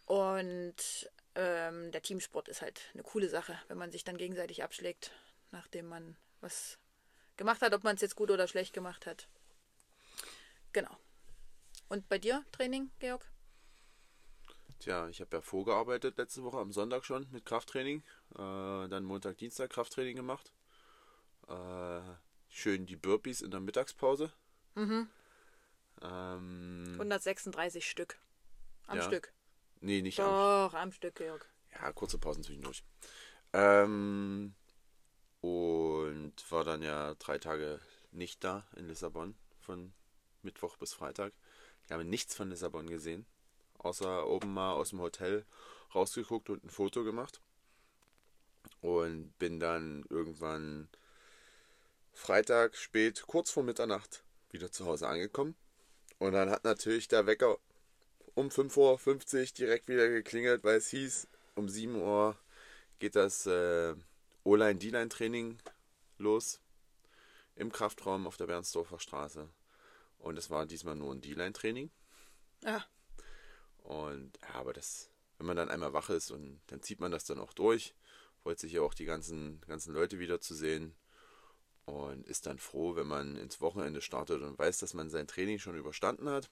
[0.07, 5.13] Und ähm, der Teamsport ist halt eine coole Sache, wenn man sich dann gegenseitig abschlägt,
[5.51, 6.79] nachdem man was
[7.37, 9.29] gemacht hat, ob man es jetzt gut oder schlecht gemacht hat.
[10.73, 10.97] Genau.
[11.89, 13.25] Und bei dir Training, Georg?
[14.81, 18.03] Tja, ich habe ja vorgearbeitet letzte Woche am Sonntag schon mit Krafttraining.
[18.35, 20.53] Äh, dann Montag, Dienstag Krafttraining gemacht.
[21.49, 22.01] Äh,
[22.49, 24.33] schön die Burpees in der Mittagspause.
[24.75, 25.09] Mhm.
[26.03, 28.19] Ähm, 136 Stück.
[28.87, 29.05] Am Ja.
[29.05, 29.33] Stück.
[29.81, 31.47] nee, nicht am Doch, am Stück, Georg.
[31.75, 32.83] Ja, kurze Pausen zwischendurch.
[33.53, 34.55] Ähm,
[35.41, 37.81] und war dann ja drei Tage
[38.13, 39.93] nicht da in Lissabon, von
[40.43, 41.33] Mittwoch bis Freitag.
[41.87, 43.27] Ich habe nichts von Lissabon gesehen,
[43.79, 45.45] außer oben mal aus dem Hotel
[45.95, 47.41] rausgeguckt und ein Foto gemacht.
[48.81, 50.89] Und bin dann irgendwann
[52.19, 55.55] Freitag spät, kurz vor Mitternacht, wieder zu Hause angekommen.
[56.19, 57.59] Und dann hat natürlich der Wecker
[58.35, 62.37] um 5.50 Uhr direkt wieder geklingelt, weil es hieß, um 7 Uhr
[62.99, 63.95] geht das äh,
[64.43, 65.59] O-Line, D-Line Training
[66.19, 66.61] los
[67.55, 69.49] im Kraftraum auf der Bernsdorfer Straße.
[70.19, 71.91] Und es war diesmal nur ein D-Line Training.
[72.65, 72.83] Ah,
[73.85, 77.25] Und ja, aber das, wenn man dann einmal wach ist und dann zieht man das
[77.25, 77.95] dann auch durch,
[78.43, 80.97] freut sich ja auch die ganzen, ganzen Leute wieder zu sehen
[81.89, 85.59] und ist dann froh, wenn man ins Wochenende startet und weiß, dass man sein Training
[85.59, 86.51] schon überstanden hat.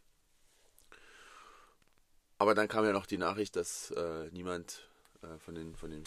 [2.38, 4.88] Aber dann kam ja noch die Nachricht, dass äh, niemand
[5.22, 6.04] äh, von den, von den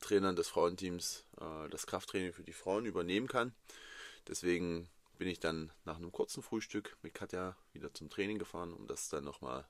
[0.00, 3.54] Trainern des Frauenteams äh, das Krafttraining für die Frauen übernehmen kann.
[4.28, 8.86] Deswegen bin ich dann nach einem kurzen Frühstück mit Katja wieder zum Training gefahren, um
[8.86, 9.66] das dann nochmal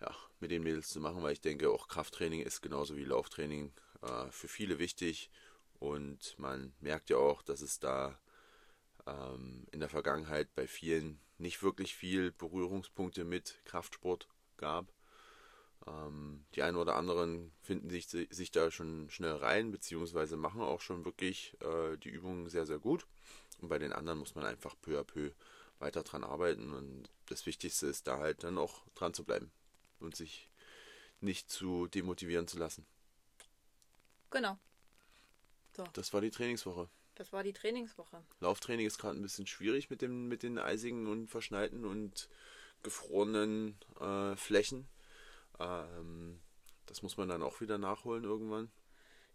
[0.00, 3.72] ja, mit den Mädels zu machen, weil ich denke, auch Krafttraining ist genauso wie Lauftraining
[4.02, 5.30] äh, für viele wichtig
[5.78, 8.18] und man merkt ja auch, dass es da
[9.06, 14.92] ähm, in der Vergangenheit bei vielen nicht wirklich viel Berührungspunkte mit Kraftsport gab.
[15.86, 20.80] Ähm, die einen oder anderen finden sich, sich da schon schnell rein, beziehungsweise machen auch
[20.80, 23.06] schon wirklich äh, die Übungen sehr, sehr gut.
[23.60, 25.30] Und bei den anderen muss man einfach peu à peu
[25.78, 26.72] weiter dran arbeiten.
[26.72, 29.50] Und das Wichtigste ist da halt dann auch dran zu bleiben
[30.00, 30.48] und sich
[31.20, 32.86] nicht zu demotivieren zu lassen.
[34.30, 34.58] genau.
[35.92, 36.88] Das war die Trainingswoche.
[37.14, 38.22] Das war die Trainingswoche.
[38.40, 42.28] Lauftraining ist gerade ein bisschen schwierig mit, dem, mit den eisigen und verschneiten und
[42.82, 44.86] gefrorenen äh, Flächen.
[45.58, 46.40] Ähm,
[46.84, 48.70] das muss man dann auch wieder nachholen irgendwann.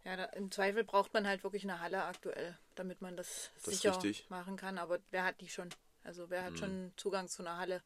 [0.04, 3.66] Ja, da, im Zweifel braucht man halt wirklich eine Halle aktuell, damit man das, Das
[3.66, 4.00] sicher
[4.30, 4.78] machen kann.
[4.78, 5.70] Aber wer hat die schon?
[6.04, 7.82] Also wer hat schon Zugang zu einer Halle?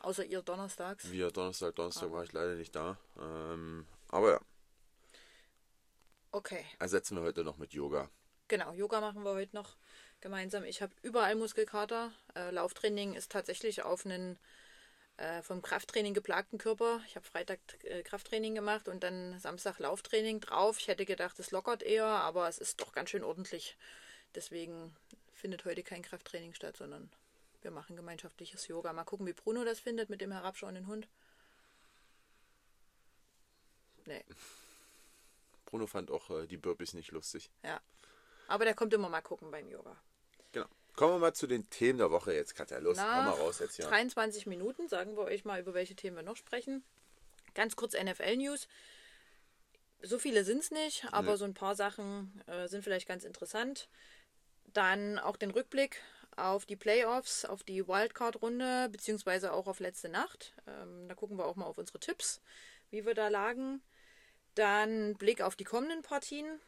[0.00, 1.10] Außer ihr donnerstags.
[1.10, 2.98] Wir Donnerstag, Donnerstag war ich leider nicht da.
[3.18, 4.40] Ähm, aber ja,
[6.36, 8.10] Okay, ersetzen wir heute noch mit Yoga.
[8.46, 8.70] genau.
[8.74, 9.74] Yoga machen wir heute noch
[10.20, 10.64] gemeinsam.
[10.64, 12.12] Ich habe überall Muskelkater.
[12.34, 14.38] Äh, Lauftraining ist tatsächlich auf einen
[15.16, 17.00] äh, vom Krafttraining geplagten Körper.
[17.06, 20.76] Ich habe Freitag äh, Krafttraining gemacht und dann Samstag Lauftraining drauf.
[20.78, 23.78] Ich hätte gedacht, es lockert eher, aber es ist doch ganz schön ordentlich.
[24.34, 24.94] Deswegen
[25.32, 27.08] findet heute kein Krafttraining statt, sondern
[27.62, 28.92] wir machen gemeinschaftliches Yoga.
[28.92, 31.08] Mal gucken, wie Bruno das findet mit dem herabschauenden Hund.
[34.04, 34.22] Nee,
[35.66, 37.50] Bruno fand auch äh, die Burpees nicht lustig.
[37.62, 37.80] ja.
[38.48, 39.96] Aber der kommt immer mal gucken beim Yoga.
[40.52, 40.66] Genau.
[40.94, 42.78] Kommen wir mal zu den Themen der Woche jetzt, Katja.
[42.78, 43.86] Los, hau mal Nach raus jetzt hier.
[43.86, 46.84] 23 Minuten sagen wir euch mal, über welche Themen wir noch sprechen.
[47.54, 48.68] Ganz kurz NFL-News.
[50.02, 51.36] So viele sind es nicht, aber Nee.
[51.38, 53.88] so ein paar Sachen äh, sind vielleicht ganz interessant.
[54.66, 56.00] Dann auch den Rückblick
[56.36, 60.54] auf die Playoffs, auf die Wildcard-Runde, beziehungsweise auch auf letzte Nacht.
[60.68, 62.40] Ähm, da gucken wir auch mal auf unsere Tipps,
[62.90, 63.82] wie wir da lagen.
[64.56, 66.60] Dann Blick auf die kommenden Partien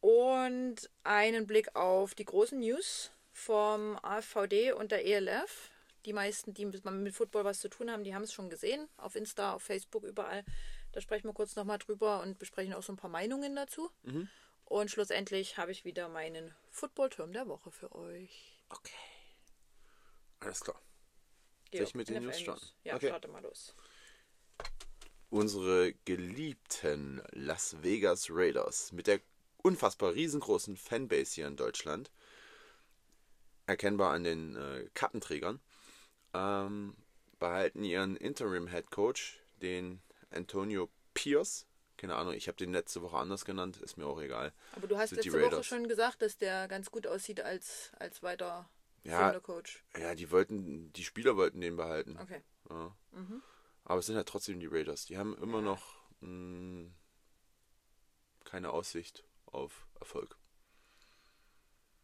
[0.00, 5.70] und einen Blick auf die großen News vom AVD und der ELF.
[6.04, 8.88] Die meisten, die mit Football was zu tun haben, die haben es schon gesehen.
[8.96, 10.44] Auf Insta, auf Facebook, überall.
[10.92, 13.90] Da sprechen wir kurz nochmal drüber und besprechen auch so ein paar Meinungen dazu.
[14.64, 18.58] Und schlussendlich habe ich wieder meinen Football-Turm der Woche für euch.
[18.68, 18.92] Okay.
[20.40, 20.80] Alles klar.
[21.70, 22.66] Georg, ich mit den News starten?
[22.84, 23.08] Ja, Okay.
[23.08, 23.74] starte mal los.
[25.30, 29.20] Unsere geliebten Las Vegas Raiders mit der
[29.62, 32.12] unfassbar riesengroßen Fanbase hier in Deutschland,
[33.66, 35.60] erkennbar an den äh, Kappenträgern,
[36.32, 36.96] ähm,
[37.40, 41.66] behalten ihren Interim-Head Coach, den Antonio Pierce.
[41.96, 44.52] Keine Ahnung, ich habe den letzte Woche anders genannt, ist mir auch egal.
[44.72, 48.22] Aber du hast Sind letzte Woche schon gesagt, dass der ganz gut aussieht als, als
[48.22, 48.68] weiter
[49.02, 49.38] Ja.
[49.40, 49.82] Coach.
[49.98, 52.18] Ja, die wollten, die Spieler wollten den behalten.
[52.20, 52.42] Okay.
[52.68, 52.94] Ja.
[53.86, 55.06] Aber es sind halt trotzdem die Raiders.
[55.06, 56.90] Die haben immer noch mh,
[58.44, 60.36] keine Aussicht auf Erfolg.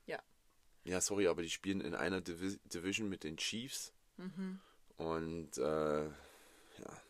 [0.07, 0.23] Ja.
[0.85, 3.92] Ja, sorry, aber die spielen in einer Divi Division mit den Chiefs.
[4.16, 4.61] Mhm.
[4.97, 7.03] Und äh, ja,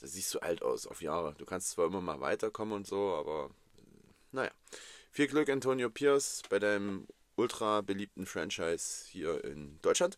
[0.00, 1.34] da siehst du alt aus auf Jahre.
[1.38, 3.50] Du kannst zwar immer mal weiterkommen und so, aber
[4.32, 4.50] naja.
[5.12, 10.16] Viel Glück, Antonio Pierce, bei deinem ultra beliebten Franchise hier in Deutschland.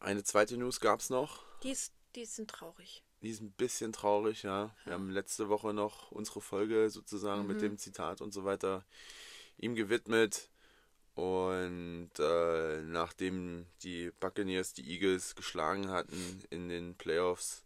[0.00, 1.44] Eine zweite News gab es noch.
[1.62, 3.02] Die, ist, die sind traurig.
[3.22, 4.74] Die ist ein bisschen traurig, ja.
[4.84, 8.84] Wir haben letzte Woche noch unsere Folge sozusagen mit dem Zitat und so weiter
[9.56, 10.48] ihm gewidmet.
[11.14, 17.64] Und äh, nachdem die Buccaneers die Eagles geschlagen hatten in den Playoffs,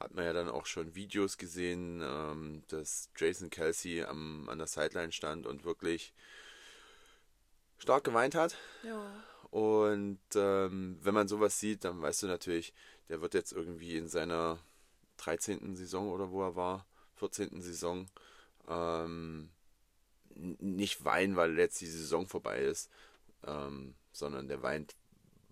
[0.00, 4.66] hat man ja dann auch schon Videos gesehen, ähm, dass Jason Kelsey am, an der
[4.66, 6.12] Sideline stand und wirklich
[7.78, 8.56] stark geweint hat.
[8.82, 9.12] Ja.
[9.50, 12.74] Und ähm, wenn man sowas sieht, dann weißt du natürlich,
[13.08, 14.58] der wird jetzt irgendwie in seiner
[15.18, 15.76] 13.
[15.76, 17.60] Saison oder wo er war, 14.
[17.60, 18.06] Saison,
[18.68, 19.50] ähm,
[20.34, 22.90] nicht weinen, weil jetzt die Saison vorbei ist,
[23.46, 24.94] ähm, sondern der weint,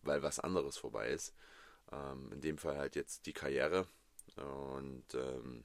[0.02, 1.34] weil was anderes vorbei ist.
[1.90, 3.86] Ähm, in dem Fall halt jetzt die Karriere.
[4.36, 5.64] Und ähm,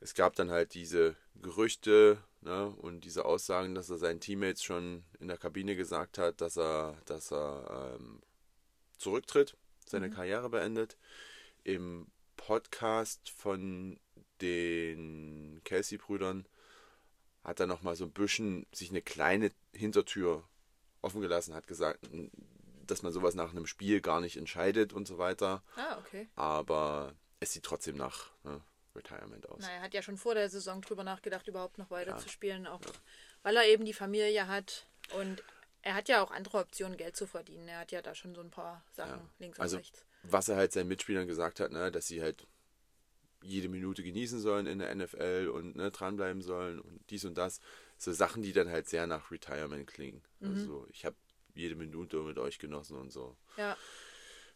[0.00, 5.04] es gab dann halt diese Gerüchte ne, und diese Aussagen, dass er seinen Teammates schon
[5.18, 8.20] in der Kabine gesagt hat, dass er, dass er ähm,
[8.96, 9.56] zurücktritt,
[9.86, 10.96] seine Karriere beendet.
[11.64, 13.98] Im Podcast von
[14.40, 16.46] den Kelsey-Brüdern
[17.42, 20.44] hat er nochmal so ein bisschen sich eine kleine Hintertür
[21.00, 22.00] offen gelassen, hat gesagt,
[22.86, 25.62] dass man sowas nach einem Spiel gar nicht entscheidet und so weiter.
[25.76, 26.28] Ah, okay.
[26.36, 28.60] Aber es sieht trotzdem nach ne,
[28.98, 29.58] Retirement aus.
[29.60, 32.66] Na, er hat ja schon vor der Saison drüber nachgedacht, überhaupt noch weiter zu spielen,
[32.66, 32.80] auch
[33.42, 34.86] weil er eben die Familie hat
[35.18, 35.42] und
[35.82, 37.68] er hat ja auch andere Optionen, Geld zu verdienen.
[37.68, 40.04] Er hat ja da schon so ein paar Sachen links und Also, rechts.
[40.24, 42.46] was er halt seinen Mitspielern gesagt hat, ne, dass sie halt
[43.40, 47.60] jede Minute genießen sollen in der NFL und ne, dranbleiben sollen und dies und das.
[47.96, 50.22] So Sachen, die dann halt sehr nach Retirement klingen.
[50.42, 51.16] Also, ich habe
[51.54, 53.36] jede Minute mit euch genossen und so.
[53.56, 53.76] Ja,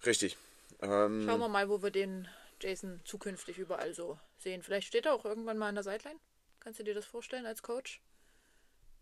[0.04, 0.36] Richtig.
[0.80, 2.28] Ähm, schauen wir mal, wo wir den
[2.62, 4.62] Jason zukünftig überall so sehen.
[4.62, 6.18] Vielleicht steht er auch irgendwann mal an der Sideline.
[6.60, 8.00] Kannst du dir das vorstellen als Coach?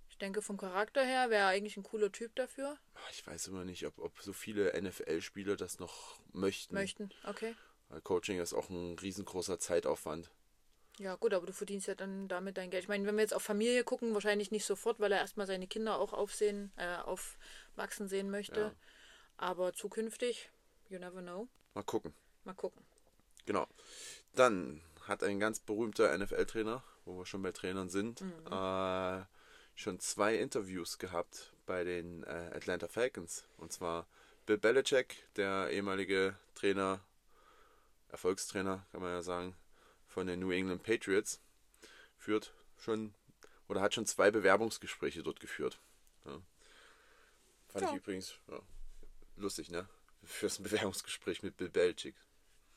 [0.08, 2.78] Ich denke, vom Charakter her wäre er eigentlich ein cooler Typ dafür.
[3.10, 6.74] ich weiß immer nicht, ob, ob so viele NFL-Spieler das noch möchten.
[6.74, 7.54] Möchten, okay.
[7.88, 10.30] Weil Coaching ist auch ein riesengroßer Zeitaufwand.
[10.98, 12.84] Ja, gut, aber du verdienst ja dann damit dein Geld.
[12.84, 15.66] Ich meine, wenn wir jetzt auf Familie gucken, wahrscheinlich nicht sofort, weil er erstmal seine
[15.66, 18.60] Kinder auch aufsehen, äh, aufwachsen sehen möchte.
[18.60, 18.74] Ja.
[19.38, 20.50] Aber zukünftig,
[20.88, 21.48] you never know.
[21.72, 22.12] Mal gucken.
[22.44, 22.84] Mal gucken.
[23.50, 23.66] Genau.
[24.36, 29.24] Dann hat ein ganz berühmter NFL-Trainer, wo wir schon bei Trainern sind, äh,
[29.74, 33.48] schon zwei Interviews gehabt bei den äh, Atlanta Falcons.
[33.56, 34.06] Und zwar
[34.46, 37.00] Bill Belichick, der ehemalige Trainer,
[38.10, 39.56] Erfolgstrainer, kann man ja sagen,
[40.06, 41.40] von den New England Patriots,
[42.18, 43.14] führt schon
[43.66, 45.80] oder hat schon zwei Bewerbungsgespräche dort geführt.
[46.24, 46.40] Ja.
[47.66, 47.90] Fand Ja.
[47.90, 48.60] ich übrigens ja,
[49.34, 49.88] lustig, ne?
[50.22, 52.14] Fürs Bewerbungsgespräch mit Bill Belichick.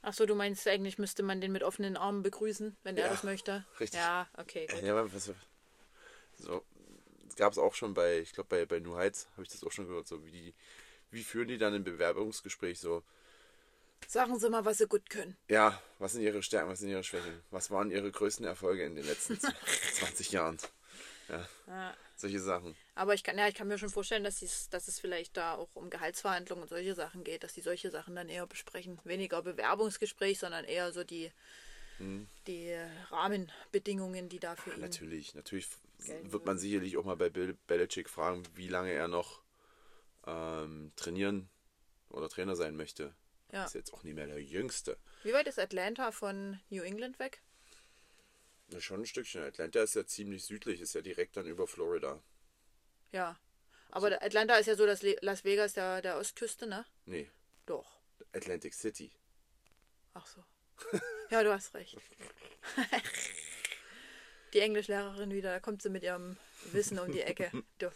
[0.03, 3.23] Achso, du meinst, eigentlich müsste man den mit offenen Armen begrüßen, wenn er Ja, das
[3.23, 3.65] möchte?
[3.79, 3.99] richtig.
[3.99, 4.83] Ja, okay, gut.
[4.83, 5.31] Ja, was,
[6.39, 6.63] so,
[7.25, 9.63] das gab es auch schon bei, ich glaube bei, bei New Heights habe ich das
[9.63, 10.53] auch schon gehört, so wie die,
[11.11, 13.03] wie führen die dann ein Bewerbungsgespräch so,
[14.07, 15.35] Sagen Sie mal, was Sie gut können.
[15.49, 18.95] ja, was sind ihre Stärken, was sind ihre Schwächen, was waren ihre größten Erfolge in
[18.95, 19.37] den letzten
[19.91, 20.57] 20 Jahren,
[21.29, 21.97] ja, Ja.
[22.15, 22.75] solche Sachen.
[22.95, 25.55] Aber ich kann, ja, ich kann mir schon vorstellen, dass, es- dass es vielleicht da
[25.55, 28.99] auch um Gehaltsverhandlungen und solche Sachen geht, dass die solche Sachen dann eher besprechen.
[29.03, 31.31] Weniger Bewerbungsgespräch, sondern eher so die,
[31.97, 32.27] Hm.
[32.47, 32.75] die
[33.11, 34.81] Rahmenbedingungen, die da für ihn.
[34.81, 35.67] Natürlich, natürlich
[36.23, 39.41] wird man sicherlich auch mal bei Bill Belichick fragen, wie lange er noch
[40.25, 41.49] ähm, trainieren
[42.09, 43.13] oder Trainer sein möchte.
[43.51, 43.65] Ja.
[43.65, 44.97] Ist jetzt auch nicht mehr der Jüngste.
[45.23, 47.41] Wie weit ist Atlanta von New England weg?
[48.69, 49.43] Ja, Schon ein Stückchen.
[49.43, 52.19] Atlanta ist ja ziemlich südlich, ist ja direkt dann über Florida.
[53.11, 53.37] Ja.
[53.91, 56.85] Aber der Atlanta ist ja so das Las Vegas der, der Ostküste, ne?
[57.05, 57.29] Nee,
[57.67, 57.99] Doch.
[58.33, 59.11] Atlantic City.
[60.15, 60.43] Ach so.
[61.29, 61.97] Ja, du hast recht.
[64.53, 66.37] Die Englischlehrerin wieder, da kommt sie mit ihrem
[66.71, 67.51] Wissen um die Ecke.
[67.79, 67.91] Du.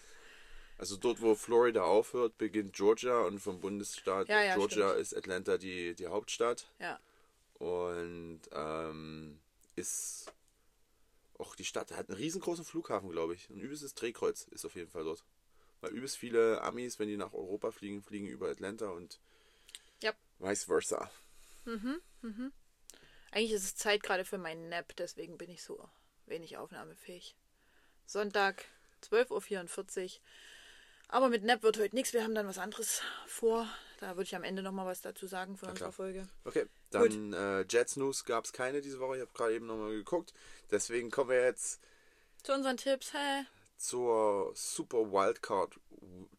[0.79, 5.01] Also dort, wo Florida aufhört, beginnt Georgia und vom Bundesstaat Ja, ja, Georgia stimmt.
[5.01, 6.99] ist Atlanta die, die Hauptstadt Ja.
[7.55, 9.39] und ähm,
[9.75, 10.31] ist
[11.39, 13.49] auch die Stadt hat einen riesengroßen Flughafen, glaube ich.
[13.49, 15.23] Ein übelstes Drehkreuz ist auf jeden Fall dort.
[15.81, 19.19] Weil übelst viele Amis, wenn die nach Europa fliegen, fliegen über Atlanta und
[20.01, 20.13] Ja.
[20.39, 21.09] vice versa.
[23.31, 25.87] Eigentlich ist es Zeit gerade für meinen Nap, deswegen bin ich so
[26.25, 27.35] wenig aufnahmefähig.
[28.05, 28.65] Sonntag,
[29.01, 30.21] 12.44 Uhr.
[31.09, 32.13] Aber mit Nap wird heute nichts.
[32.13, 33.67] Wir haben dann was anderes vor.
[33.97, 35.91] Da würde ich am Ende nochmal was dazu sagen von unserer.
[35.91, 36.27] Folge.
[36.43, 39.15] Okay, dann äh, Jets News gab es keine diese Woche.
[39.15, 40.33] Ich habe gerade eben nochmal geguckt.
[40.71, 41.81] Deswegen kommen wir jetzt
[42.43, 43.45] Zu unseren Tipps, hä?
[43.77, 45.79] zur Super Wildcard,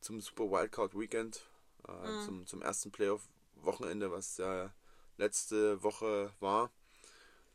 [0.01, 1.49] zum Super Wildcard Weekend,
[1.87, 4.73] äh, zum, zum ersten Playoff-Wochenende, was ja
[5.17, 6.71] letzte Woche war.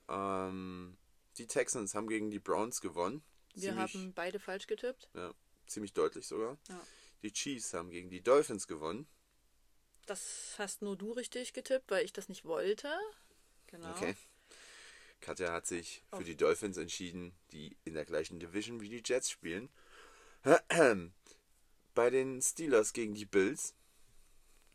[0.10, 0.98] Ähm,
[1.38, 3.24] die Texans haben gegen die Browns gewonnen.
[3.54, 5.10] Wir ziemlich, haben beide falsch getippt.
[5.14, 5.32] ja,
[5.68, 6.58] ziemlich deutlich sogar.
[6.70, 6.82] Ja.
[7.22, 9.08] Die Chiefs haben gegen die Dolphins gewonnen.
[10.06, 12.90] Das hast nur du richtig getippt, weil ich das nicht wollte.
[13.68, 13.90] Genau.
[13.92, 14.16] Okay.
[15.22, 16.18] Katja hat sich Oh.
[16.18, 19.70] für die Dolphins entschieden, die in der gleichen Division wie die Jets spielen.
[21.96, 23.76] Bei den Steelers gegen die Bills.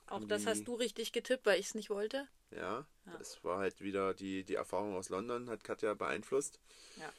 [0.07, 2.29] Auch das die- hast du richtig getippt, weil ich es nicht wollte.
[2.51, 2.87] Ja,
[3.19, 6.59] das war halt wieder die, die Erfahrung aus London, hat Katja beeinflusst.
[6.97, 7.13] Ja.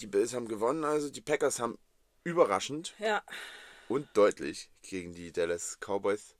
[0.00, 1.78] Die Bills haben gewonnen, also die Packers haben
[2.24, 3.22] überraschend Ja.
[3.88, 6.34] und deutlich gegen die Dallas Cowboys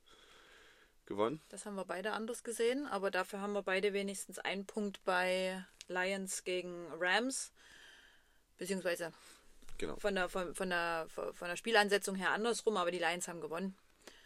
[1.13, 1.41] gewonnen.
[1.51, 5.65] Das haben wir beide anders gesehen, aber dafür haben wir beide wenigstens einen Punkt bei
[5.89, 7.53] Lions gegen Rams.
[8.59, 9.13] Beziehungsweise
[9.79, 9.97] Genau.
[9.97, 13.77] von der, von, von, der, von der Spielansetzung her andersrum, aber die Lions haben gewonnen.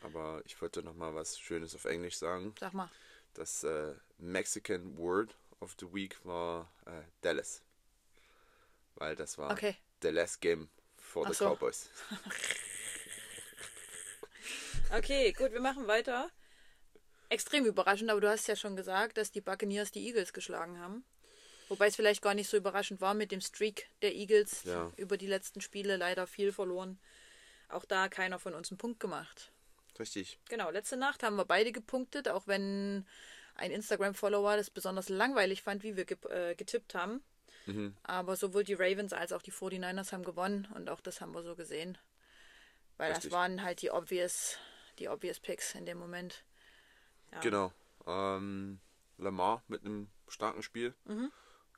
[0.02, 2.54] Aber ich wollte noch mal was Schönes auf Englisch sagen.
[2.60, 2.90] Sag mal.
[3.34, 7.62] Das äh, Mexican Word of the Week war äh, Dallas.
[8.96, 9.76] Weil das war Okay.
[10.02, 11.44] the last game for Ach the so.
[11.50, 11.88] Cowboys.
[14.92, 16.30] Okay, gut, wir machen weiter.
[17.28, 21.04] Extrem überraschend, aber du hast ja schon gesagt, dass die Buccaneers die Eagles geschlagen haben.
[21.68, 24.92] Wobei es vielleicht gar nicht so überraschend war mit dem Streak der Eagles Ja.
[24.96, 27.00] über die letzten Spiele leider viel verloren.
[27.68, 29.50] Auch da keiner von uns einen Punkt gemacht.
[29.98, 30.38] Richtig.
[30.48, 33.04] Genau, letzte Nacht haben wir beide gepunktet, auch wenn
[33.56, 37.22] ein Instagram-Follower das besonders langweilig fand, wie wir ge äh, getippt haben.
[38.04, 41.42] Aber sowohl die Ravens als auch die 49ers haben gewonnen und auch das haben wir
[41.42, 41.98] so gesehen.
[42.96, 43.30] Weil Richtig.
[43.30, 44.56] das waren halt die obvious,
[45.00, 46.44] die obvious Picks in dem Moment.
[47.32, 47.40] Ja.
[47.40, 47.72] Genau.
[48.06, 48.78] Ähm,
[49.18, 51.30] Lamar mit einem starken Spiel Mhm.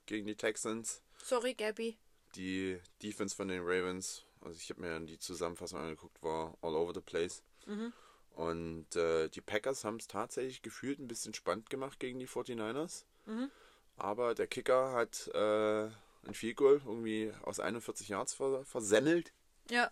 [0.07, 1.03] gegen die Texans.
[1.23, 1.97] Sorry, Gabby.
[2.35, 6.93] Die Defense von den Ravens, also ich habe mir die Zusammenfassung angeguckt, war all over
[6.95, 7.43] the place.
[7.67, 7.93] Mhm.
[8.31, 13.05] Und äh, die Packers haben es tatsächlich gefühlt ein bisschen spannend gemacht gegen die 49ers.
[13.27, 13.51] Mhm.
[13.97, 15.87] Aber der Kicker hat äh,
[16.27, 19.33] ein Field Goal irgendwie aus 41 Yards ver versemmelt.
[19.71, 19.91] Ja,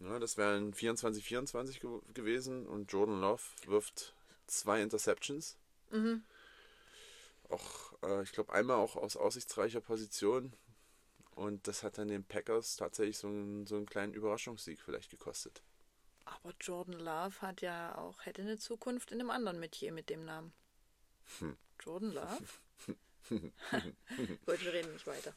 [0.00, 4.14] Ja, das wären 24-24 ge gewesen und Jordan Love wirft
[4.50, 5.56] zwei Interceptions.
[5.90, 6.22] Mhm.
[7.48, 10.52] Auch, äh, ich glaube, einmal auch aus aussichtsreicher Position.
[11.34, 15.62] Und das hat dann den Packers tatsächlich so einen, so einen kleinen Überraschungssieg vielleicht gekostet.
[16.24, 20.24] aber Jordan Love hat ja auch, hätte eine Zukunft in einem anderen Metier mit dem
[20.24, 20.52] Namen.
[21.38, 21.56] Hm.
[21.80, 22.44] Jordan Love?
[24.46, 25.34] Gut, wir reden nicht weiter.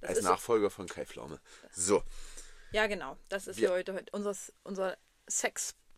[0.00, 1.40] Das Als Nachfolger von Kai Pflaume.
[1.72, 2.02] So,
[2.72, 3.16] Ja, genau.
[3.28, 4.96] Das ist für heute, heute unser, unser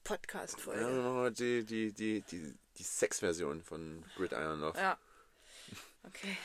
[0.08, 0.80] Sex-Podcast-Folge.
[0.80, 4.78] ja, machen wir die, die, die, die, die Sex-Version von Gridiron Love.
[4.78, 4.98] Ja.
[6.04, 6.36] Okay.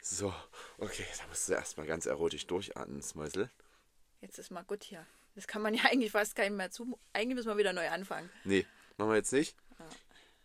[0.00, 0.32] So,
[0.78, 3.50] okay, da musst du erstmal ganz erotisch durchatmen, Smösel.
[4.20, 5.06] Jetzt ist mal gut hier.
[5.34, 6.98] Das kann man ja eigentlich fast keinem mehr zu.
[7.12, 8.30] Eigentlich müssen wir wieder neu anfangen.
[8.44, 9.56] Nee, machen wir jetzt nicht.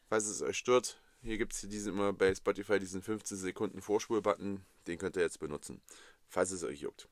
[0.10, 4.66] Falls es euch stört, hier gibt es diesen immer bei Spotify diesen 15 Sekunden Vorspul-Button.
[4.88, 5.82] Den könnt ihr jetzt benutzen,
[6.28, 7.08] falls es euch juckt.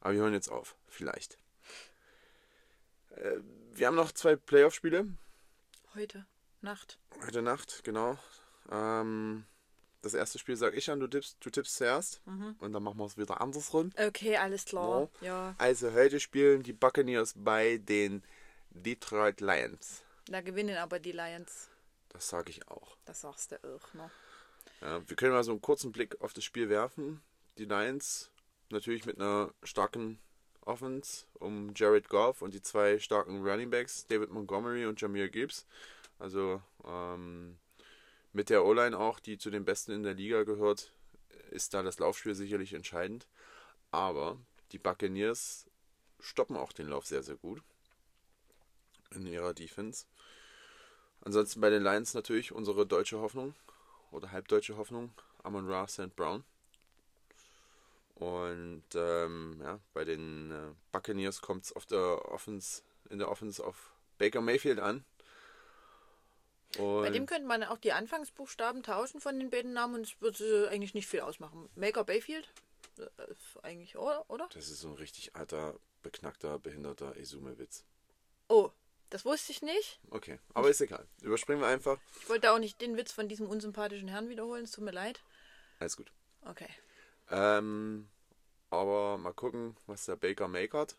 [0.00, 1.38] Aber wir hören jetzt auf, vielleicht.
[3.10, 3.40] Äh,
[3.74, 5.06] wir haben noch zwei Playoff-Spiele
[5.94, 6.26] Heute.
[6.60, 6.98] Nacht.
[7.26, 8.16] heute Nacht, genau.
[8.70, 9.44] Ähm,
[10.00, 12.22] das erste Spiel sage ich an, du tippst, du tippst zuerst.
[12.58, 13.90] Und dann machen wir es wieder andersrum.
[13.98, 15.08] Okay, alles klar.
[15.20, 18.22] Ja, Also heute spielen die Buccaneers bei den
[18.70, 20.02] Detroit Lions.
[20.26, 21.68] da gewinnen aber die Lions.
[22.10, 22.96] Das sage ich auch.
[23.04, 24.10] Das sagst du auch, ne?
[24.80, 27.22] Ja, wir können mal so einen kurzen Blick auf das Spiel werfen.
[27.58, 28.30] Die Lions
[28.70, 30.18] natürlich mit einer starken
[30.64, 35.66] Offense um Jared Goff und die zwei starken Running Backs, David Montgomery und Jameer Gibbs.
[36.18, 37.58] Also ähm,
[38.32, 40.92] mit der O-Line auch, die zu den besten in der Liga gehört,
[41.50, 43.26] ist da das Laufspiel sicherlich entscheidend.
[43.90, 44.38] Aber
[44.72, 45.66] die Buccaneers
[46.20, 47.62] stoppen auch den Lauf sehr, sehr gut
[49.10, 50.06] in ihrer Defense.
[51.20, 53.54] Ansonsten bei den Lions natürlich unsere deutsche Hoffnung
[54.10, 56.14] oder halbdeutsche Hoffnung, Amon Ra St.
[56.16, 56.44] Brown.
[58.14, 64.78] Und ähm, ja, bei den äh, Buccaneers kommt es in der Offense auf Baker Mayfield
[64.78, 65.04] an.
[66.78, 70.20] Und Bei dem könnte man auch die Anfangsbuchstaben tauschen von den beiden Namen und es
[70.20, 71.68] würde eigentlich nicht viel ausmachen.
[71.74, 72.48] Maker Bayfield?
[72.98, 74.28] Äh, ist eigentlich, oder?
[74.30, 74.48] oder?
[74.54, 77.84] das ist so ein richtig alter, beknackter, behinderter Esume-Witz.
[78.48, 78.70] Oh,
[79.10, 80.00] das wusste ich nicht.
[80.10, 81.06] Okay, aber ist egal.
[81.20, 81.98] Überspringen wir einfach.
[82.20, 84.64] Ich wollte auch nicht den Witz von diesem unsympathischen Herrn wiederholen.
[84.64, 85.20] Es tut mir leid.
[85.80, 86.10] Alles gut.
[86.46, 86.68] Okay.
[87.32, 88.08] Ähm,
[88.70, 90.96] aber mal gucken, was der Baker makert.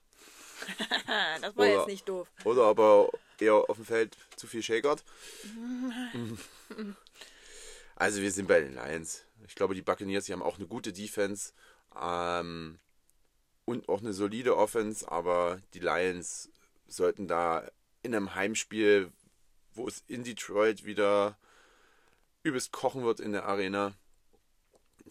[1.41, 2.27] das war Oder- jetzt nicht doof.
[2.43, 3.09] Oder ob er
[3.39, 5.03] eher auf dem Feld zu viel shakert.
[7.95, 9.23] Also wir sind bei den Lions.
[9.47, 11.53] Ich glaube, die Buccaneers, die haben auch eine gute Defense
[11.95, 12.79] ähm,
[13.65, 16.49] und auch eine solide Offense, aber die Lions
[16.87, 17.69] sollten da
[18.01, 19.11] in einem Heimspiel,
[19.73, 21.37] wo es in Detroit wieder
[22.41, 23.93] übelst kochen wird in der Arena,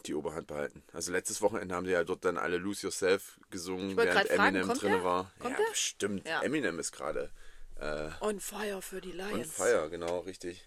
[0.07, 0.83] die Oberhand behalten.
[0.93, 4.67] Also letztes Wochenende haben sie ja dort dann alle Lose Yourself gesungen, während fragen, Eminem
[4.69, 5.05] kommt drin der?
[5.05, 5.31] war.
[5.39, 5.71] Kommt ja, der?
[5.71, 6.27] bestimmt.
[6.27, 6.43] Ja.
[6.43, 7.31] Eminem ist gerade
[7.77, 9.33] äh, On fire für die Lions.
[9.33, 10.67] on fire, genau, richtig.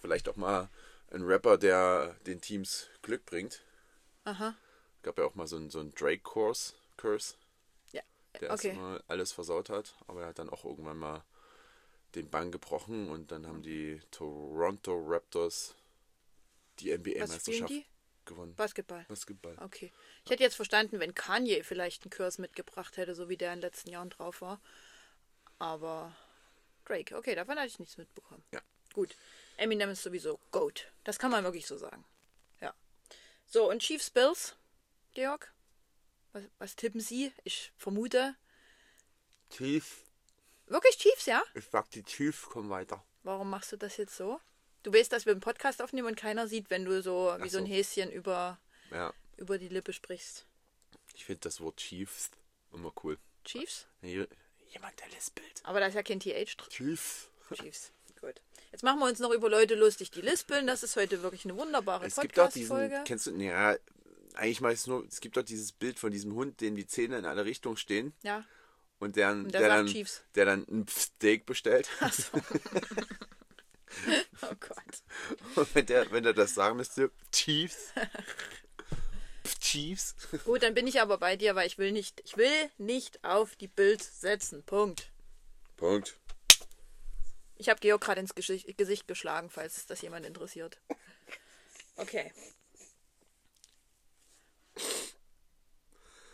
[0.00, 0.68] Vielleicht auch mal
[1.10, 3.62] ein Rapper, der den Teams Glück bringt.
[4.24, 4.54] Aha.
[5.02, 7.34] Gab ja auch mal so einen so einen Drake-Curse, Curse,
[7.92, 8.02] Ja.
[8.40, 8.68] der Okay.
[8.68, 11.24] erstmal alles versaut hat, aber er hat dann auch irgendwann mal
[12.14, 15.74] den Bann gebrochen und dann haben die Toronto Raptors
[16.80, 17.72] die NBA-Meisterschaft?
[18.26, 18.54] Gewonnen.
[18.54, 19.04] Basketball.
[19.08, 19.56] Basketball.
[19.60, 19.92] Okay.
[20.24, 23.58] Ich hätte jetzt verstanden, wenn Kanye vielleicht einen Kurs mitgebracht hätte, so wie der in
[23.58, 24.60] den letzten Jahren drauf war.
[25.58, 26.14] Aber
[26.84, 28.42] Drake, okay, davon hatte ich nichts mitbekommen.
[28.52, 28.60] Ja.
[28.92, 29.14] Gut.
[29.56, 30.92] Eminem ist sowieso GOAT.
[31.04, 32.04] Das kann man wirklich so sagen.
[32.60, 32.74] Ja.
[33.46, 34.56] So, und Chiefs Bills,
[35.14, 35.52] Georg?
[36.32, 37.32] Was, was tippen Sie?
[37.44, 38.36] Ich vermute.
[39.50, 40.04] Chief,
[40.66, 41.42] Wirklich Chiefs, ja?
[41.54, 43.02] ich sag die Chiefs kommen weiter.
[43.22, 44.40] Warum machst du das jetzt so?
[44.86, 47.50] Du weißt, dass wir einen Podcast aufnehmen und keiner sieht, wenn du so wie Ach
[47.50, 47.72] so ein so.
[47.72, 48.56] Häschen über,
[48.92, 50.46] Ja, über die Lippe sprichst.
[51.12, 52.30] ich finde das Wort Chiefs
[52.72, 53.18] immer cool.
[53.44, 53.88] Chiefs?
[54.00, 55.60] Jemand, der lispelt.
[55.64, 56.68] Aber da ist ja kein TH drin.
[56.70, 57.28] Chiefs.
[57.52, 57.90] Chiefs.
[58.20, 58.40] Gut.
[58.70, 60.68] Jetzt machen wir uns noch über Leute lustig, die lispeln.
[60.68, 63.04] Das ist heute wirklich eine wunderbare Es gibt doch diesen, Podcast-Folge.
[63.08, 63.74] kennst du, ja,
[64.34, 67.24] eigentlich meist nur, es gibt doch dieses Bild von diesem Hund, dem die Zähne in
[67.24, 68.44] alle Richtungen stehen Ja.
[69.00, 70.22] und der, Und der der, dann, Chiefs.
[70.36, 71.88] der dann ein Steak bestellt.
[74.42, 75.56] Oh Gott.
[75.56, 77.92] Und wenn der, wenn der das sagen müsste, Chiefs.
[79.60, 80.14] Chiefs.
[80.44, 83.56] Gut, dann bin ich aber bei dir, weil ich will nicht, ich will nicht auf
[83.56, 84.62] die Bild setzen.
[84.64, 85.10] Punkt.
[85.76, 86.16] Punkt.
[87.56, 90.78] Ich habe Georg gerade ins Gesicht, Gesicht geschlagen, falls das jemand interessiert.
[91.96, 92.32] Okay.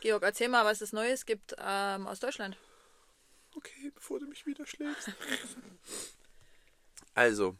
[0.01, 2.57] Georg, erzähl mal, was es Neues gibt ähm, aus Deutschland.
[3.55, 5.11] Okay, bevor du mich wieder schlägst.
[7.15, 7.57] Also,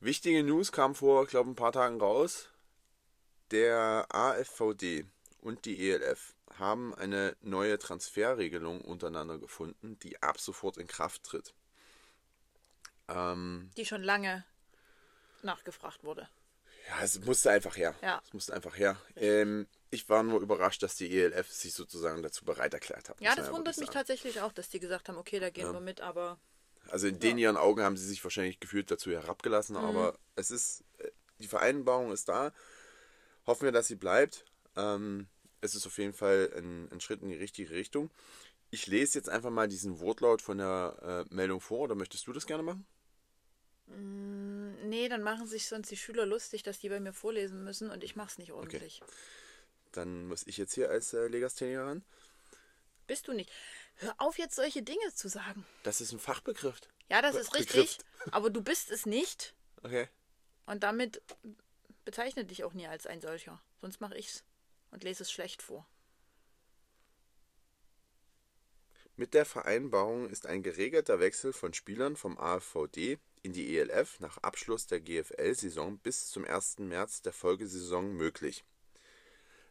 [0.00, 2.48] wichtige News kam vor, ich glaube, ein paar Tagen raus.
[3.50, 5.04] Der AFVD
[5.40, 11.54] und die ELF haben eine neue Transferregelung untereinander gefunden, die ab sofort in Kraft tritt.
[13.08, 14.44] Ähm, Die schon lange
[15.42, 16.28] nachgefragt wurde.
[16.88, 17.94] ja, es musste einfach her.
[18.02, 18.20] Ja.
[18.24, 19.00] Es musste einfach her.
[19.16, 23.20] Ähm, ich war nur überrascht, dass die ELF sich sozusagen dazu bereit erklärt hat.
[23.20, 26.00] Ja, das wundert mich tatsächlich auch, dass die gesagt haben, okay, da gehen wir mit,
[26.00, 26.38] aber
[26.88, 29.84] Also in den ihren Augen haben sie sich wahrscheinlich gefühlt dazu herabgelassen, Mhm.
[29.84, 32.52] aber es ist, äh, die Vereinbarung ist da.
[33.46, 34.44] Hoffen wir, dass sie bleibt.
[34.76, 35.28] Ähm,
[35.60, 38.10] es ist auf jeden Fall ein, ein Schritt in die richtige Richtung.
[38.70, 42.32] Ich lese jetzt einfach mal diesen Wortlaut von der äh, Meldung vor, oder möchtest du
[42.32, 42.86] das gerne machen?
[44.84, 48.04] nee, dann machen sich sonst die Schüler lustig, dass die bei mir vorlesen müssen und
[48.04, 49.00] ich mach's nicht ordentlich.
[49.92, 52.04] Dann muss ich jetzt hier als äh, Legastheniker ran.
[53.06, 53.50] Bist du nicht.
[54.00, 55.64] Hör auf, jetzt solche Dinge zu sagen.
[55.82, 56.80] Das ist ein Fachbegriff.
[57.08, 58.34] Ja, das Be- ist richtig, Begriff.
[58.34, 60.08] aber du bist es nicht Okay.
[60.66, 61.22] und damit
[62.04, 63.60] bezeichne dich auch nie als ein solcher.
[63.80, 64.44] Sonst mache ich's
[64.90, 65.86] und lese es schlecht vor.
[69.16, 74.38] Mit der Vereinbarung ist ein geregelter Wechsel von Spielern vom AFVD in die ELF nach
[74.38, 76.78] Abschluss der GFL-Saison bis zum 1.
[76.78, 78.64] März der Folgesaison möglich.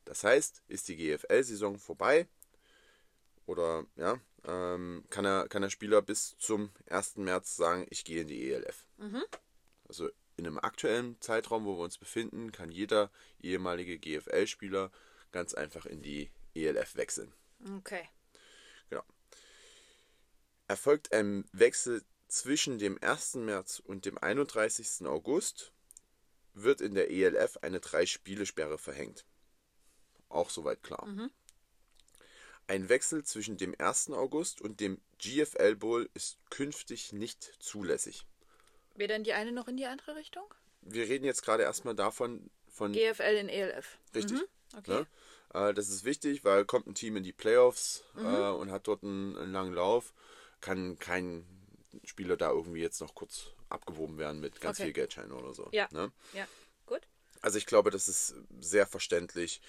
[0.05, 2.27] Das heißt, ist die GFL-Saison vorbei
[3.49, 7.17] oder ja, ähm, kann, er, kann der Spieler bis zum 1.
[7.17, 8.85] März sagen, ich gehe in die ELF.
[9.87, 13.09] Also in einem aktuellen Zeitraum, wo wir uns befinden, kann jeder
[13.41, 14.91] ehemalige GFL-Spieler
[15.31, 17.33] ganz einfach in die ELF wechseln.
[17.77, 18.07] Okay.
[18.89, 19.03] Genau.
[20.67, 23.35] Erfolgt ein Wechsel zwischen dem 1.
[23.35, 25.07] März und dem 31.
[25.07, 25.73] August,
[26.53, 29.25] wird in der ELF eine Drei-Spiele-Sperre verhängt.
[30.29, 31.07] Auch soweit klar.
[32.69, 34.11] Ein Wechsel zwischen dem 1.
[34.11, 38.27] August und dem GFL Bowl ist künftig nicht zulässig.
[38.93, 40.43] Weder in die eine noch in die andere Richtung?
[40.81, 43.97] Wir reden jetzt gerade erstmal davon, von GFL in ELF.
[44.13, 44.37] Richtig.
[44.37, 44.77] Mhm.
[44.77, 44.91] Okay.
[44.91, 45.07] Ne?
[45.55, 49.01] Äh, das ist wichtig, weil kommt ein Team in die Playoffs äh, und hat dort
[49.01, 50.13] einen, einen langen Lauf,
[50.61, 51.43] kann kein
[52.03, 54.85] Spieler da irgendwie jetzt noch kurz abgewoben werden mit ganz Okay.
[54.85, 55.69] viel Geldscheinen oder so.
[55.71, 55.87] Ja.
[55.91, 56.11] Ne?
[56.33, 56.47] Ja.
[56.85, 57.01] Gut.
[57.41, 59.59] Also ich glaube, das ist sehr verständlich.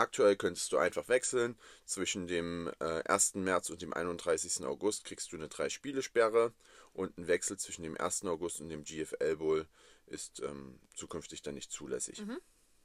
[0.00, 1.58] Aktuell könntest du einfach wechseln.
[1.84, 3.34] Zwischen dem äh, 1.
[3.34, 4.64] März und dem 31.
[4.64, 6.54] August kriegst du eine Drei-Spiele-Sperre
[6.94, 8.24] und ein Wechsel zwischen dem 1.
[8.24, 9.66] August und dem GFL Bowl
[10.06, 12.20] ist ähm, zukünftig dann nicht zulässig.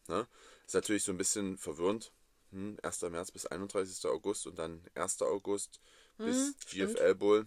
[0.09, 0.27] Ne?
[0.65, 2.11] Ist natürlich so ein bisschen verwirrend.
[2.51, 3.03] Hm, 1.
[3.03, 4.05] März bis 31.
[4.07, 5.21] August und dann 1.
[5.21, 5.79] August
[6.17, 6.97] bis stimmt.
[6.97, 7.45] GFL Bowl.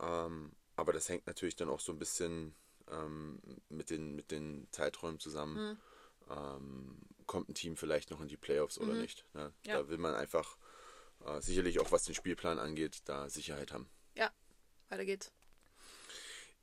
[0.00, 2.54] Ähm, aber das hängt natürlich dann auch so ein bisschen
[2.90, 5.72] ähm, mit, den, mit den Zeiträumen zusammen.
[5.72, 5.78] Mhm.
[6.30, 9.24] Ähm, kommt ein Team vielleicht noch in die Playoffs oder nicht?
[9.34, 9.52] Ne?
[9.66, 9.78] Ja.
[9.78, 10.56] Da will man einfach
[11.24, 13.88] äh, sicherlich auch was den Spielplan angeht, da Sicherheit haben.
[14.14, 14.32] Ja,
[14.88, 15.32] weiter geht's.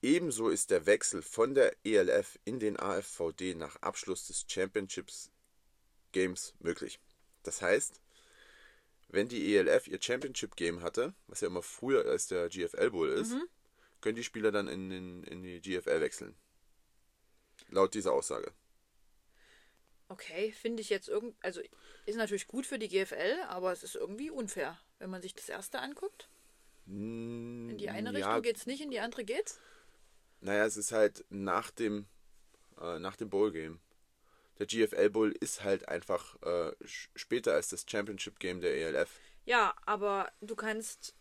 [0.02, 5.32] Ebenso ist der Wechsel von der ELF in den AFVD nach Abschluss des Championships
[6.12, 7.00] Games möglich.
[7.44, 8.02] Das heißt,
[9.10, 13.10] wenn die ELF ihr Championship Game hatte, was ja immer früher als der GFL Bowl
[13.10, 13.36] ist,
[14.02, 16.36] können die Spieler dann in, in, in die GFL wechseln.
[17.70, 18.52] Laut dieser Aussage.
[20.08, 21.36] Okay, finde ich jetzt irgend.
[21.42, 21.62] Also
[22.06, 25.50] ist natürlich gut für die GFL, aber es ist irgendwie unfair, wenn man sich das
[25.50, 26.30] erste anguckt.
[26.88, 28.16] In die eine Ja.
[28.28, 29.60] Richtung geht's nicht, in die andere geht's.
[30.42, 32.06] Naja, es ist halt nach dem,
[32.80, 33.80] äh, nach dem Bowl Game.
[34.60, 36.72] Der GFL Bowl ist halt einfach äh,
[37.16, 39.20] später als das Championship Game der ELF.
[39.46, 41.16] Ja, aber du kannst.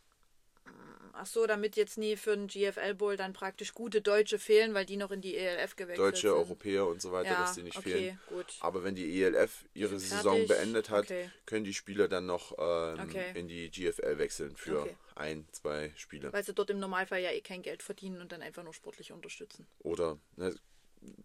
[1.17, 4.85] Ach so, damit jetzt nie für den GFL Bowl dann praktisch gute Deutsche fehlen, weil
[4.85, 6.37] die noch in die ELF gewechselt Deutsche, sind.
[6.37, 8.21] Europäer und so weiter, Ja, dass die nicht okay, fehlen.
[8.27, 8.57] gut.
[8.61, 11.31] Aber wenn die ELF ihre Saison beendet hat, okay.
[11.47, 13.31] können die Spieler dann noch ähm, Okay.
[13.35, 16.33] in die GFL wechseln für ein, zwei Spiele.
[16.33, 19.13] Weil sie dort im Normalfall ja eh kein Geld verdienen und dann einfach nur sportlich
[19.13, 19.67] unterstützen.
[19.79, 20.53] Oder ne,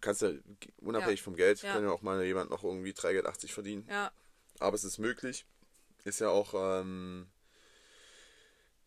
[0.00, 0.40] kannst du
[0.78, 1.24] unabhängig Ja.
[1.24, 1.72] vom Geld, Ja.
[1.72, 3.86] kann ja auch mal jemand noch irgendwie 3,80 verdienen.
[3.88, 4.12] Ja,
[4.60, 5.46] Aber es ist möglich.
[6.04, 7.26] Ist ja auch ähm,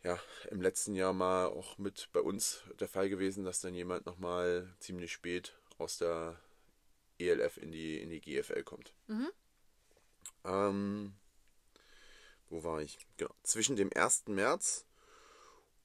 [0.03, 0.19] ja,
[0.51, 4.73] im letzten Jahr mal auch mit bei uns der Fall gewesen, dass dann jemand nochmal
[4.79, 6.39] ziemlich spät aus der
[7.19, 8.93] ELF in die, in die GFL kommt.
[10.43, 11.13] Ähm,
[12.49, 12.97] wo war ich?
[13.17, 13.33] Genau.
[13.43, 14.25] Zwischen dem 1.
[14.27, 14.85] März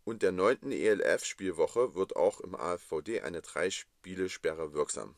[0.05, 0.73] und der 9.
[0.73, 5.15] ELF-Spielwoche wird auch im AFVD eine Drei-Spiele-Sperre wirksam.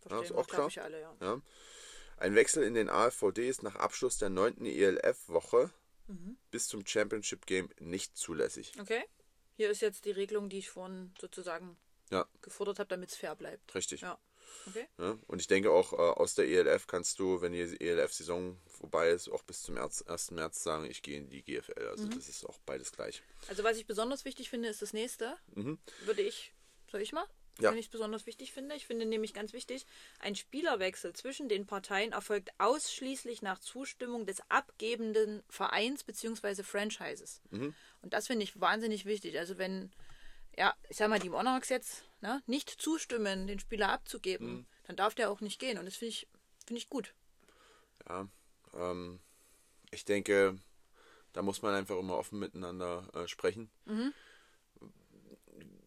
[0.00, 0.70] verstehen ist wir, auch klar.
[0.84, 1.16] alle, ja.
[1.20, 1.40] Ja.
[2.16, 4.64] Ein Wechsel in den AFVD ist nach Abschluss der 9.
[4.64, 5.70] ELF-Woche
[6.50, 8.72] bis zum Championship Game nicht zulässig.
[8.80, 9.04] Okay.
[9.56, 11.76] Hier ist jetzt die Regelung, die ich vorhin sozusagen
[12.10, 13.74] Ja, gefordert habe, damit es fair bleibt.
[13.74, 14.00] richtig.
[14.02, 14.18] Ja.
[14.66, 14.86] Okay.
[14.98, 19.10] Ja, und ich denke auch, äh, aus der ELF kannst du, wenn die ELF-Saison vorbei
[19.10, 20.32] ist, auch bis zum März, 1.
[20.32, 21.86] März sagen, ich gehe in die GFL.
[21.88, 23.22] Also das ist auch beides gleich.
[23.48, 25.36] Also was ich besonders wichtig finde, ist das nächste.
[25.54, 26.52] Würde ich,
[26.90, 27.26] soll ich mal?
[27.60, 27.70] Ja.
[27.70, 28.74] Wenn ich es besonders wichtig finde.
[28.74, 29.86] Ich finde nämlich ganz wichtig,
[30.20, 36.62] ein Spielerwechsel zwischen den Parteien erfolgt ausschließlich nach Zustimmung des abgebenden Vereins bzw.
[36.62, 37.42] Franchises.
[38.00, 39.38] Und das finde ich wahnsinnig wichtig.
[39.38, 39.92] Also wenn,
[40.56, 45.14] ja, ich sag mal, die Monarchs jetzt ne, nicht zustimmen, den Spieler abzugeben, dann darf
[45.14, 45.78] der auch nicht gehen.
[45.78, 46.28] Und das finde ich,
[46.66, 47.14] finde ich gut.
[48.08, 48.28] Ja,
[48.74, 49.20] ähm,
[49.90, 50.58] ich denke,
[51.32, 53.70] da muss man einfach immer offen miteinander äh, sprechen.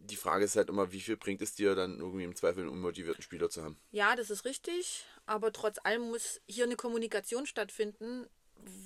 [0.10, 2.70] Die Frage ist halt immer, wie viel bringt es dir dann irgendwie im Zweifel einen
[2.70, 3.78] unmotivierten Spieler zu haben?
[3.92, 8.28] Ja, das ist richtig, aber trotz allem muss hier eine Kommunikation stattfinden,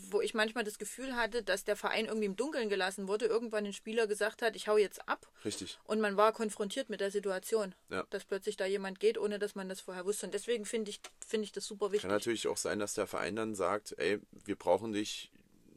[0.09, 3.65] wo ich manchmal das Gefühl hatte, dass der Verein irgendwie im Dunkeln gelassen wurde, irgendwann
[3.65, 5.77] ein Spieler gesagt hat, ich hau jetzt ab Richtig.
[5.83, 8.03] und man war konfrontiert mit der Situation, Ja.
[8.09, 10.25] dass plötzlich da jemand geht, ohne dass man das vorher wusste.
[10.25, 12.01] Und deswegen finde ich, finde ich das super wichtig.
[12.01, 15.31] Kann natürlich auch sein, dass der Verein dann sagt, ey, wir brauchen dich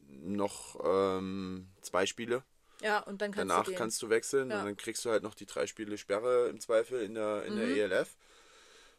[0.09, 2.43] noch ähm, zwei Spiele.
[2.83, 4.57] Ja, und dann kannst Danach du kannst du wechseln Ja.
[4.57, 4.61] Mhm.
[4.61, 7.55] und dann kriegst du halt noch die drei Spiele Sperre im Zweifel in der, in
[7.55, 8.15] der E ELF.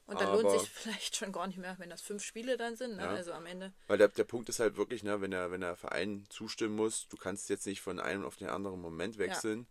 [0.07, 2.77] und dann lohnt aber- sich vielleicht schon gar nicht mehr, wenn das fünf Spiele dann
[2.77, 2.97] sind.
[2.97, 3.03] Ne?
[3.03, 3.11] Ja.
[3.11, 3.73] Also am Ende.
[3.87, 7.09] Weil der, der Punkt ist halt wirklich, ne, wenn der, wenn der Verein zustimmen muss,
[7.09, 9.67] du kannst jetzt nicht von einem auf den anderen Moment wechseln.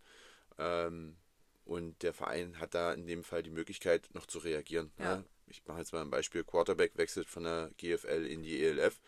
[0.58, 1.16] Ähm,
[1.64, 4.92] und der Verein hat da in dem Fall die Möglichkeit, noch zu reagieren.
[4.98, 5.16] Ja.
[5.16, 5.24] Ne?
[5.46, 9.00] Ich mache jetzt mal ein Beispiel: Quarterback wechselt von der GFL in die ELF.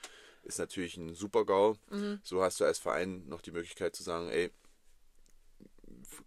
[0.42, 1.76] Ist natürlich ein super GAU.
[1.90, 2.20] Mhm.
[2.22, 4.50] So hast du als Verein noch die Möglichkeit zu sagen, ey,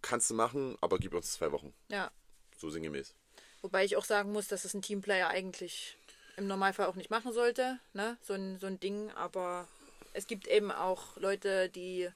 [0.02, 1.74] kannst du machen, aber gib uns zwei Wochen.
[1.88, 2.10] Ja.
[2.56, 3.14] So sinngemäß.
[3.62, 5.96] Wobei ich auch sagen muss, dass es ein Teamplayer eigentlich
[6.36, 8.16] im Normalfall auch nicht machen sollte, ne?
[8.22, 9.10] So ein, so ein Ding.
[9.12, 9.68] Aber
[10.12, 12.08] es gibt eben auch Leute, die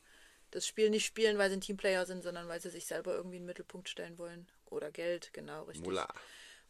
[0.51, 3.37] das Spiel nicht spielen, weil sie ein Teamplayer sind, sondern weil sie sich selber irgendwie
[3.37, 4.49] in den Mittelpunkt stellen wollen.
[4.71, 5.85] Oder Geld, genau, richtig.
[5.85, 6.09] Mula.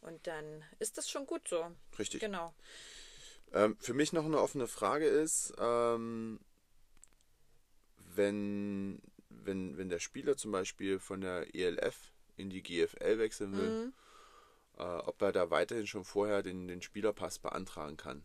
[0.00, 1.70] Und dann ist das schon gut so.
[1.98, 2.20] Richtig.
[2.20, 2.54] Genau.
[3.52, 6.40] Ähm, für mich noch eine offene Frage ist, ähm,
[8.14, 9.00] wenn,
[9.46, 13.92] wenn, wenn der Spieler zum Beispiel von der ELF in die GFL wechseln will,
[14.78, 18.24] äh, ob er da weiterhin schon vorher den, den Spielerpass beantragen kann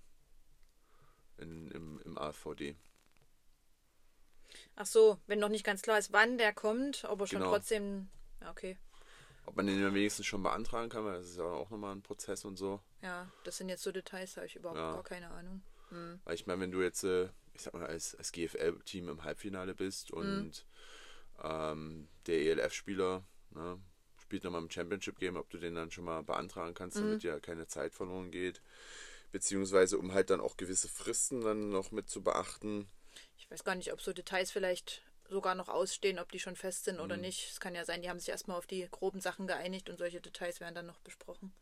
[1.38, 2.76] in, im, im AVD.
[4.76, 7.51] Ach so, wenn noch nicht ganz klar ist, wann der kommt, aber schon Genau.
[7.51, 8.09] trotzdem.
[8.41, 8.78] Ja, okay.
[9.45, 12.45] Ob man den wenigstens schon beantragen kann, weil das ist ja auch nochmal ein Prozess
[12.45, 12.82] und so.
[13.01, 14.93] Ja, das sind jetzt so Details, da habe ich überhaupt Ja.
[14.93, 15.61] gar keine Ahnung.
[15.89, 16.20] Hm.
[16.24, 19.74] Weil ich meine, wenn du jetzt, äh, ich sag mal, als, als GFL-Team im Halbfinale
[19.76, 20.65] bist und
[21.43, 23.79] ähm, der ELF-Spieler ne,
[24.21, 27.67] spielt nochmal im Championship-Game, ob du den dann schon mal beantragen kannst, damit ja keine
[27.67, 28.61] Zeit verloren geht.
[29.31, 32.89] Beziehungsweise um halt dann auch gewisse Fristen dann noch mit zu beachten.
[33.37, 36.85] Ich weiß gar nicht, ob so Details vielleicht sogar noch ausstehen, ob die schon fest
[36.85, 37.49] sind oder nicht.
[37.51, 40.21] Es kann ja sein, die haben sich erstmal auf die groben Sachen geeinigt und solche
[40.21, 41.53] Details werden dann noch besprochen.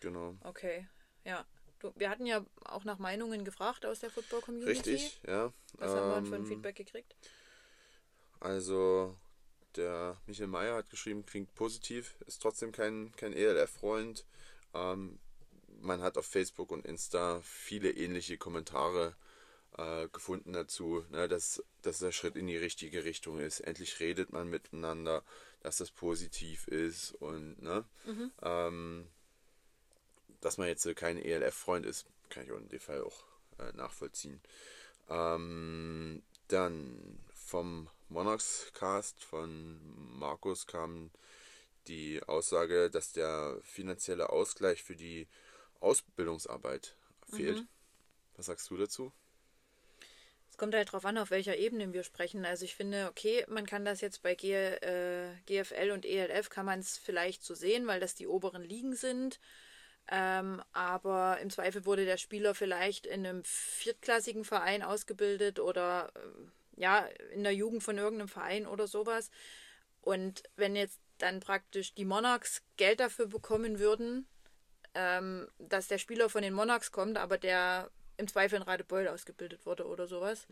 [0.00, 0.36] Genau.
[0.42, 0.88] Okay,
[1.24, 1.46] ja.
[1.78, 4.70] Du, wir hatten ja auch nach Meinungen gefragt aus der Football-Community.
[4.70, 5.52] Richtig, ja.
[5.74, 7.14] Was haben wir für ein Ähm, Feedback gekriegt?
[8.44, 9.16] Also,
[9.74, 14.26] der Michael Mayer hat geschrieben, klingt positiv, ist trotzdem kein, kein ELF-Freund.
[14.74, 15.18] Ähm,
[15.80, 19.16] man hat auf Facebook und Insta viele ähnliche Kommentare
[19.78, 23.60] äh, gefunden dazu, ne, dass, dass der Schritt in die richtige Richtung ist.
[23.60, 25.22] Endlich redet man miteinander,
[25.62, 27.86] dass das positiv ist und ne,
[28.42, 29.06] ähm,
[30.42, 33.24] dass man jetzt kein ELF-Freund ist, kann ich auch in dem Fall auch
[33.58, 34.38] äh, nachvollziehen.
[35.08, 39.80] Ähm, dann vom Monarchs Cast von
[40.18, 41.10] Markus kam
[41.86, 45.28] die Aussage, dass der finanzielle Ausgleich für die
[45.80, 46.96] Ausbildungsarbeit
[47.28, 47.64] fehlt.
[48.36, 49.12] Was sagst du dazu?
[50.54, 52.44] Es kommt halt drauf an, auf welcher Ebene wir sprechen.
[52.44, 56.64] Also ich finde, okay, man kann das jetzt bei G, äh, GFL und ELF kann
[56.64, 59.40] man es vielleicht so sehen, weil das die oberen Ligen sind.
[60.08, 66.52] Ähm, aber im Zweifel wurde der Spieler vielleicht in einem viertklassigen Verein ausgebildet oder ähm,
[66.76, 69.30] ja, in der Jugend von irgendeinem Verein oder sowas.
[70.00, 74.26] Und wenn jetzt dann praktisch die Monarchs Geld dafür bekommen würden,
[74.94, 79.66] ähm, dass der Spieler von den Monarchs kommt, aber der im Zweifel in Radebeul ausgebildet
[79.66, 80.46] wurde oder sowas,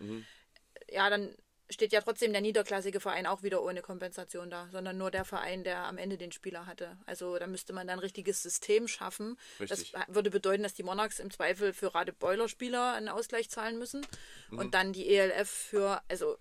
[0.90, 1.36] ja, dann
[1.72, 5.64] steht ja trotzdem der niederklassige Verein auch wieder ohne Kompensation da, sondern nur der Verein,
[5.64, 6.96] der am Ende den Spieler hatte.
[7.06, 9.38] Also da müsste man dann ein richtiges System schaffen.
[9.60, 9.92] Richtig.
[9.92, 14.06] Das würde bedeuten, dass die Monarchs im Zweifel für Radebeuler Spieler einen Ausgleich zahlen müssen
[14.50, 14.58] Mhm.
[14.58, 16.36] und dann die ELF für, also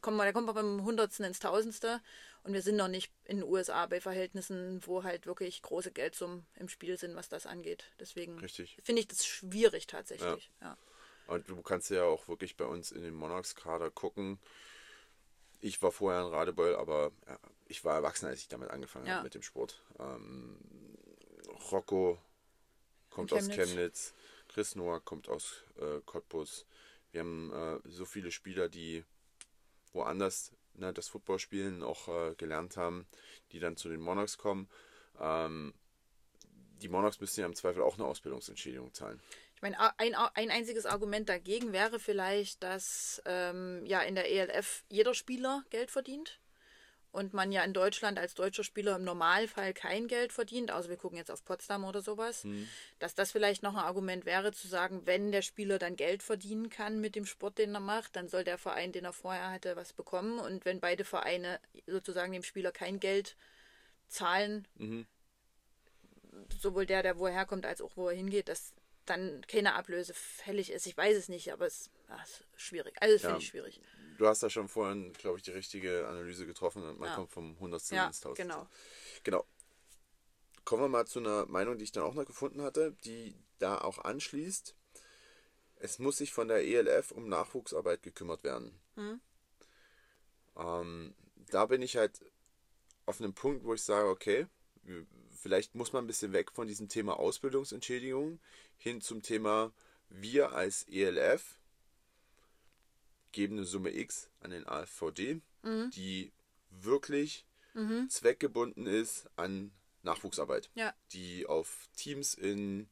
[0.00, 2.00] kommen wir, da kommen wir beim Hundertsten ins Tausendste
[2.42, 6.46] und wir sind noch nicht in den USA bei Verhältnissen, wo halt wirklich große Geldsummen
[6.56, 7.84] im Spiel sind, was das angeht.
[8.00, 8.38] Deswegen
[8.82, 10.50] finde ich das schwierig tatsächlich.
[10.60, 10.76] Ja.
[11.26, 14.38] Und du kannst ja auch wirklich bei uns in den Monarchs-Kader gucken.
[15.60, 19.14] Ich war vorher in Radebeul, aber ja, ich war erwachsen, als ich damit angefangen Ja.
[19.14, 19.82] habe mit dem Sport.
[19.98, 20.58] Ähm,
[21.72, 22.18] Rocco
[23.10, 23.68] kommt In aus Chemnitz.
[23.70, 24.14] Chemnitz,
[24.48, 26.66] Chris Noah kommt aus äh, Cottbus.
[27.10, 29.04] Wir haben äh, so viele Spieler, die
[29.92, 33.06] woanders ne, das Footballspielen auch äh, gelernt haben,
[33.52, 34.68] die dann zu den Monarchs kommen.
[35.18, 35.74] Ähm,
[36.82, 39.20] die Monarchs müssen ja im Zweifel auch eine Ausbildungsentschädigung zahlen.
[39.56, 44.84] Ich meine, ein, ein einziges Argument dagegen wäre vielleicht, dass ähm, ja in der ELF
[44.90, 46.38] jeder Spieler Geld verdient
[47.10, 50.98] und man ja in Deutschland als deutscher Spieler im Normalfall kein Geld verdient, außer wir
[50.98, 52.44] gucken jetzt auf Potsdam oder sowas,
[52.98, 56.68] dass das vielleicht noch ein Argument wäre zu sagen, wenn der Spieler dann Geld verdienen
[56.68, 59.76] kann mit dem Sport, den er macht, dann soll der Verein, den er vorher hatte,
[59.76, 60.38] was bekommen.
[60.38, 63.34] Und wenn beide Vereine sozusagen dem Spieler kein Geld
[64.08, 64.68] zahlen,
[66.60, 68.74] sowohl der, der woher kommt, als auch wo er hingeht, dass
[69.06, 70.86] dann keine Ablöse fällig ist.
[70.86, 71.90] Ich weiß es nicht, aber es
[72.22, 72.94] es ist schwierig.
[73.00, 73.20] Also Ja.
[73.30, 73.80] finde ich schwierig.
[74.16, 77.14] Du hast da schon vorhin, glaube ich, die richtige Analyse getroffen und man Ja.
[77.14, 78.42] kommt vom Hundertsten Ja, ins Tausendste.
[78.44, 78.68] genau.
[79.24, 79.46] Genau.
[80.64, 83.78] Kommen wir mal zu einer Meinung, die ich dann auch noch gefunden hatte, die da
[83.78, 84.74] auch anschließt.
[85.76, 88.80] Es muss sich von der ELF um Nachwuchsarbeit gekümmert werden.
[88.94, 89.20] Hm.
[90.56, 91.14] Ähm,
[91.50, 92.20] da bin ich halt
[93.04, 94.46] auf einem Punkt, wo ich sage, okay,
[95.32, 98.38] vielleicht muss man ein bisschen weg von diesem Thema Ausbildungsentschädigung
[98.76, 99.72] hin zum Thema,
[100.08, 101.58] wir als ELF
[103.32, 105.90] geben eine Summe X an den AFVD, Mhm.
[105.90, 106.32] die
[106.70, 107.44] wirklich
[108.08, 109.72] zweckgebunden ist an
[110.02, 110.94] Nachwuchsarbeit, Ja.
[111.12, 112.88] die auf Teams in,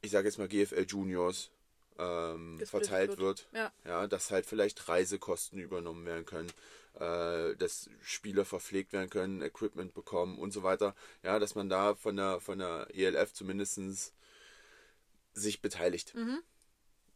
[0.00, 1.50] ich sage jetzt mal GFL Juniors
[1.98, 3.20] ähm, verteilt wird.
[3.20, 3.48] wird.
[3.52, 3.72] Ja.
[3.84, 6.50] Ja, dass halt vielleicht Reisekosten übernommen werden können,
[6.94, 10.94] äh, dass Spieler verpflegt werden können, Equipment bekommen und so weiter.
[11.22, 14.14] Ja, dass man da von der, von der ELF zumindest
[15.32, 16.14] sich beteiligt.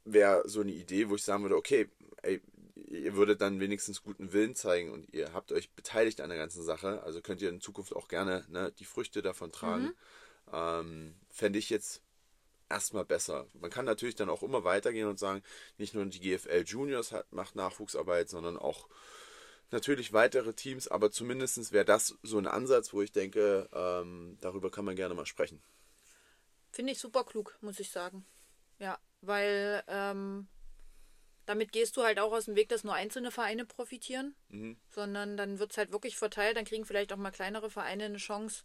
[0.05, 1.89] Wäre so eine Idee, wo ich sagen würde, okay,
[2.23, 2.41] ey,
[2.89, 6.63] ihr würdet dann wenigstens guten Willen zeigen und ihr habt euch beteiligt an der ganzen
[6.63, 9.93] Sache, also könnt ihr in Zukunft auch gerne ne, die Früchte davon tragen.
[10.53, 12.03] Ähm, Fände ich jetzt
[12.71, 13.47] erstmal besser.
[13.55, 15.43] Man kann natürlich dann auch immer weitergehen und sagen,
[15.77, 18.89] nicht nur die GFL Juniors hat, macht Nachwuchsarbeit, sondern auch
[19.71, 24.71] natürlich weitere Teams, aber zumindest wäre das so ein Ansatz, wo ich denke, ähm, darüber
[24.71, 25.63] kann man gerne mal sprechen.
[26.73, 28.25] Finde ich super klug, muss ich sagen.
[28.79, 30.49] Ja, weil ähm,
[31.47, 34.35] damit gehst du halt auch aus dem Weg, dass nur einzelne Vereine profitieren,
[34.89, 36.57] sondern dann wird es halt wirklich verteilt.
[36.57, 38.63] Dann kriegen vielleicht auch mal kleinere Vereine eine Chance,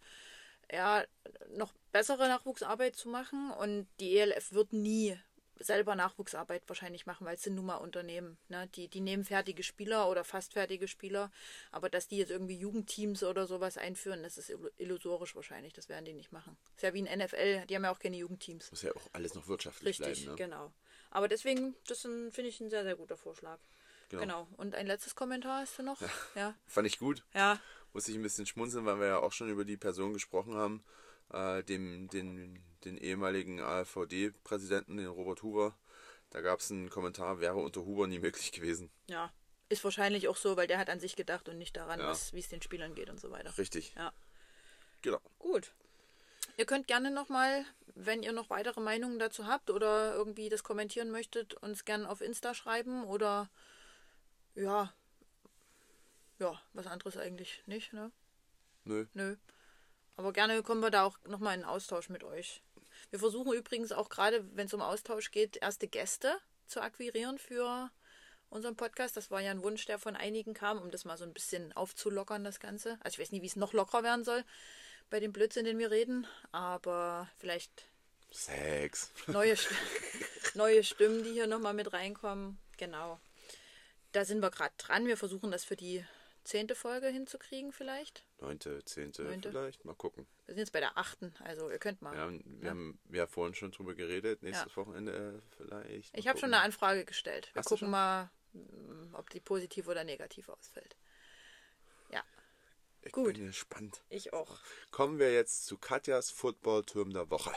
[0.72, 1.04] ja,
[1.50, 3.52] noch bessere Nachwuchsarbeit zu machen.
[3.52, 5.18] Und die ELF wird nie
[5.58, 8.38] selber Nachwuchsarbeit wahrscheinlich machen, weil es sind nun mal Unternehmen.
[8.50, 8.68] Ne?
[8.76, 11.32] Die, die nehmen fertige Spieler oder fast fertige Spieler,
[11.72, 15.72] aber dass die jetzt irgendwie Jugendteams oder sowas einführen, das ist illu- illusorisch wahrscheinlich.
[15.72, 16.58] Das werden die nicht machen.
[16.76, 18.70] Ist ja wie ein NFL, die haben ja auch keine Jugendteams.
[18.70, 20.32] Muss ja auch alles noch wirtschaftlich Richtig, bleiben.
[20.32, 20.36] Ne?
[20.36, 20.74] genau.
[21.10, 23.60] Aber deswegen, das finde ich ein sehr, sehr guter Vorschlag.
[24.10, 24.22] Genau.
[24.24, 24.48] Genau.
[24.58, 26.02] Und ein letztes Kommentar hast du noch?
[26.36, 26.54] Ja.
[26.68, 27.24] Fand ich gut.
[27.34, 27.60] Ja.
[27.96, 30.84] Musste ich ein bisschen schmunzeln, weil wir ja auch schon über die Person gesprochen haben,
[31.32, 35.78] äh, dem, den, den ehemaligen AfVD-Präsidenten, den Robert Huber.
[36.30, 38.92] Da gab es einen Kommentar, wäre unter Huber nie möglich gewesen.
[39.08, 39.32] Ja.
[39.70, 42.14] Ist wahrscheinlich auch so, weil der hat an sich gedacht und nicht daran, Ja.
[42.34, 43.58] wie es den Spielern geht und so weiter.
[43.58, 43.94] Richtig.
[43.96, 44.12] Ja.
[45.02, 45.22] Genau.
[45.40, 45.72] Gut.
[46.58, 47.64] Ihr könnt gerne nochmal,
[47.96, 52.20] wenn ihr noch weitere Meinungen dazu habt oder irgendwie das kommentieren möchtet, uns gerne auf
[52.20, 53.50] Insta schreiben oder
[54.54, 54.94] ja,
[56.40, 58.12] ja, was anderes eigentlich nicht, ne?
[58.84, 59.06] Nö.
[59.14, 59.36] Nö.
[60.18, 62.62] Aber gerne kommen wir da auch nochmal in Austausch mit euch.
[63.10, 67.92] Wir versuchen übrigens auch gerade, wenn es um Austausch geht, erste Gäste zu akquirieren für
[68.50, 69.18] unseren Podcast.
[69.18, 71.74] Das war ja ein Wunsch, der von einigen kam, um das mal so ein bisschen
[71.74, 72.98] aufzulockern, das Ganze.
[73.02, 74.44] Also ich weiß nicht, wie es noch lockerer werden soll
[75.10, 77.86] bei dem Blödsinn, den wir reden, aber vielleicht
[78.32, 79.12] Sex.
[79.28, 79.70] neue, St
[80.56, 82.58] neue Stimmen, die hier nochmal mit reinkommen.
[82.78, 83.20] Genau.
[84.12, 85.08] Da sind wir gerade dran.
[85.08, 86.06] Wir versuchen das für die
[86.46, 88.24] zehnte Folge hinzukriegen vielleicht.
[88.40, 89.50] Neunte, zehnte Neunte.
[89.50, 89.84] vielleicht.
[89.84, 90.26] Mal gucken.
[90.46, 92.14] Wir sind jetzt bei der achten, also ihr könnt mal.
[92.14, 92.70] Wir haben, wir Ja.
[92.72, 94.42] haben ja vorhin schon drüber geredet.
[94.44, 94.78] Nächstes Ja.
[94.78, 96.18] Wochenende vielleicht.
[96.18, 97.50] Ich habe schon eine Anfrage gestellt.
[97.54, 100.96] Wir Hast gucken mal, mm, ob die positiv oder negativ ausfällt.
[102.12, 102.24] Ja,
[103.02, 103.34] Ich gut.
[103.34, 104.04] bin gespannt.
[104.10, 104.58] ich auch.
[104.92, 107.52] Kommen wir jetzt zu Katjas Football-Turm der Woche.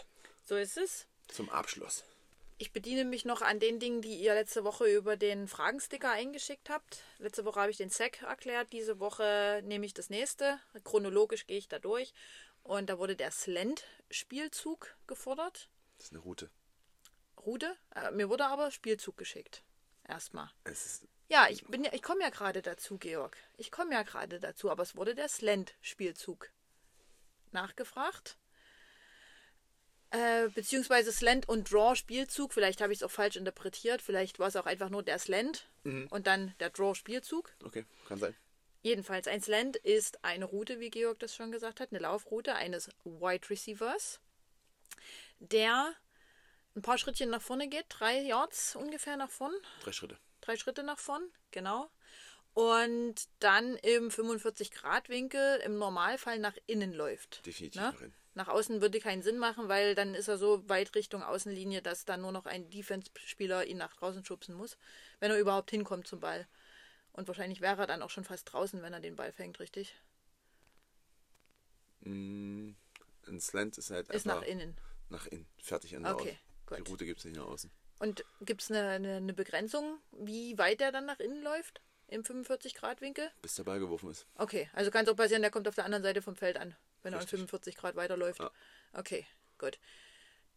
[0.45, 1.07] So ist es.
[1.29, 2.05] Zum Abschluss.
[2.61, 6.71] Ich bediene mich noch an den Dingen, die ihr letzte Woche über den Fragensticker eingeschickt
[6.71, 7.05] habt.
[7.19, 8.73] Letzte Woche habe ich den SEC erklärt.
[8.73, 10.59] Diese Woche nehme ich das nächste.
[10.83, 12.13] Chronologisch gehe ich da durch.
[12.65, 15.69] Und da wurde der Slant-Spielzug gefordert.
[15.99, 16.51] Das ist eine Route.
[17.47, 17.77] Route.
[17.95, 19.63] Äh, mir wurde aber Spielzug geschickt.
[20.03, 20.51] Erstmal.
[21.29, 23.37] Ja, ich bin ja, ich komme ja gerade dazu, Georg.
[23.57, 26.51] Ich komme ja gerade dazu, aber es wurde der Slant-Spielzug
[27.53, 28.37] nachgefragt.
[30.11, 32.53] Äh, beziehungsweise Slant und Draw-Spielzug.
[32.55, 34.01] Vielleicht habe ich es auch falsch interpretiert.
[34.01, 35.69] Vielleicht war es auch einfach nur der Slant
[36.11, 37.51] und dann der Draw-Spielzug.
[37.65, 38.35] okay, kann sein.
[38.83, 42.89] Jedenfalls, ein Slant ist eine Route, wie Georg das schon gesagt hat, eine Laufroute eines
[43.05, 44.21] Wide Receivers,
[45.41, 45.93] der
[46.77, 49.53] ein paar Schrittchen nach vorne geht, drei Yards ungefähr nach vorn,
[49.83, 50.17] Drei Schritte.
[50.41, 51.91] drei Schritte nach vorn, genau.
[52.55, 57.45] Und dann im 45-Grad-Winkel im Normalfall nach innen läuft.
[57.47, 57.89] Definitiv Ne?
[57.93, 58.15] nach innen.
[58.35, 62.05] Nach außen würde keinen Sinn machen, weil dann ist er so weit Richtung Außenlinie, dass
[62.05, 64.77] dann nur noch ein Defense-Spieler ihn nach draußen schubsen muss,
[65.19, 66.47] wenn er überhaupt hinkommt zum Ball.
[67.13, 69.97] Und wahrscheinlich wäre er dann auch schon fast draußen, wenn er den Ball fängt, richtig?
[72.01, 72.71] Mm,
[73.27, 74.77] Ein Slant ist halt Ist einfach nach innen.
[75.11, 75.47] nach innen.
[75.61, 76.39] Fertig Ende Okay,
[76.71, 76.77] aus.
[76.77, 76.89] Die gut.
[76.91, 77.71] Route gibt es nicht nach außen.
[77.99, 81.81] Und gibt es eine, eine, eine Begrenzung, wie weit er dann nach innen läuft?
[82.07, 83.29] Im 45-Grad-Winkel?
[83.43, 84.27] Bis der Ball geworfen ist.
[84.37, 86.75] Okay, also kann es auch passieren, der kommt auf der anderen Seite vom Feld an,
[87.09, 87.39] wenn er um Richtig.
[87.39, 88.41] 45 Grad weiterläuft.
[88.41, 88.51] Ja.
[88.93, 89.27] Okay,
[89.59, 89.79] gut.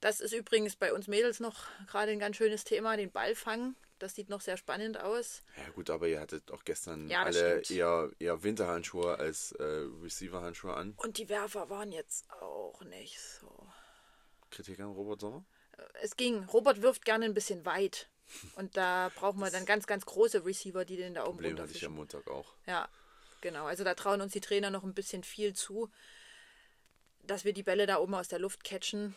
[0.01, 3.75] Das ist übrigens bei uns Mädels noch gerade ein ganz schönes Thema, den Ball fangen.
[3.99, 5.43] Das sieht noch sehr spannend aus.
[5.57, 7.79] Ja gut, aber ihr hattet auch gestern Ja, alle stimmt.
[7.79, 10.95] eher, eher Winterhandschuhe als äh, Receiver-Handschuhe an.
[10.97, 13.67] Und die Werfer waren jetzt auch nicht so.
[14.49, 15.45] Kritik an Robert Sommer?
[16.01, 16.43] Es ging.
[16.45, 18.09] Robert wirft gerne ein bisschen weit.
[18.55, 21.73] Und da brauchen wir dann ganz, ganz große Receiver, die den da oben Problem hatte
[21.73, 21.93] ich am.
[21.93, 22.55] Montag auch.
[22.65, 22.89] Ja,
[23.41, 23.65] genau.
[23.65, 25.91] Also da trauen uns die Trainer noch ein bisschen viel zu,
[27.23, 29.15] dass wir die Bälle da oben aus der Luft catchen.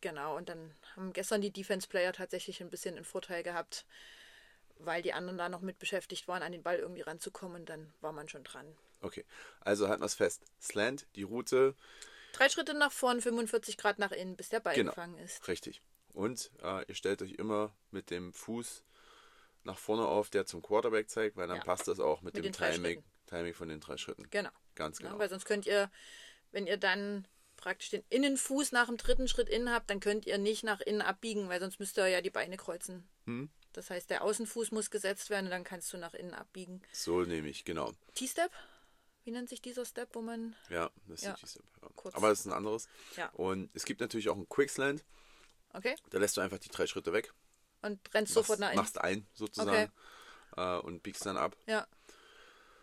[0.00, 0.36] Genau.
[0.36, 3.86] Und dann haben gestern die Defense-Player tatsächlich ein bisschen einen Vorteil gehabt,
[4.78, 7.62] weil die anderen da noch mit beschäftigt waren, an den Ball irgendwie ranzukommen.
[7.62, 8.66] Und dann war man schon dran.
[9.00, 9.24] Okay,
[9.60, 10.42] also halten wir es fest.
[10.60, 11.74] Slant, die Route,
[12.32, 14.90] Drei Schritte nach vorn, 45 Grad nach innen, bis der Ball Genau.
[14.90, 15.46] gefangen ist.
[15.46, 15.80] richtig.
[16.12, 18.82] Und äh, ihr stellt euch immer mit dem Fuß
[19.62, 21.62] nach vorne auf, der zum Quarterback zeigt, weil dann Ja.
[21.64, 23.04] passt das auch mit, Mit dem Timing.
[23.26, 24.28] Timing von den drei Schritten.
[24.30, 24.50] Genau.
[24.74, 25.18] Ganz Ja, genau.
[25.20, 25.90] weil sonst könnt ihr,
[26.50, 27.26] wenn ihr dann
[27.64, 31.00] praktisch den Innenfuß nach dem dritten Schritt innen habt, dann könnt ihr nicht nach innen
[31.00, 33.08] abbiegen, weil sonst müsst ihr ja die Beine kreuzen.
[33.24, 33.48] Hm?
[33.72, 36.82] Das heißt, der Außenfuß muss gesetzt werden und dann kannst du nach innen abbiegen.
[36.92, 37.92] So nehme ich, genau.
[38.16, 38.52] T-Step?
[39.24, 40.54] Wie nennt sich dieser Step, wo man.
[40.68, 41.32] Ja, das Ja.
[41.32, 41.88] ist die Step, ja.
[42.12, 42.86] Aber das ist ein anderes.
[43.16, 43.30] Ja.
[43.30, 45.02] Und es gibt natürlich auch einen Quickslant.
[45.72, 45.96] Okay?
[46.10, 47.32] Da lässt du einfach die drei Schritte weg.
[47.80, 48.76] Und rennst Machst, sofort nach innen.
[48.76, 49.90] machst ein, sozusagen.
[50.58, 51.56] Äh, und biegst dann ab.
[51.66, 51.86] Ja.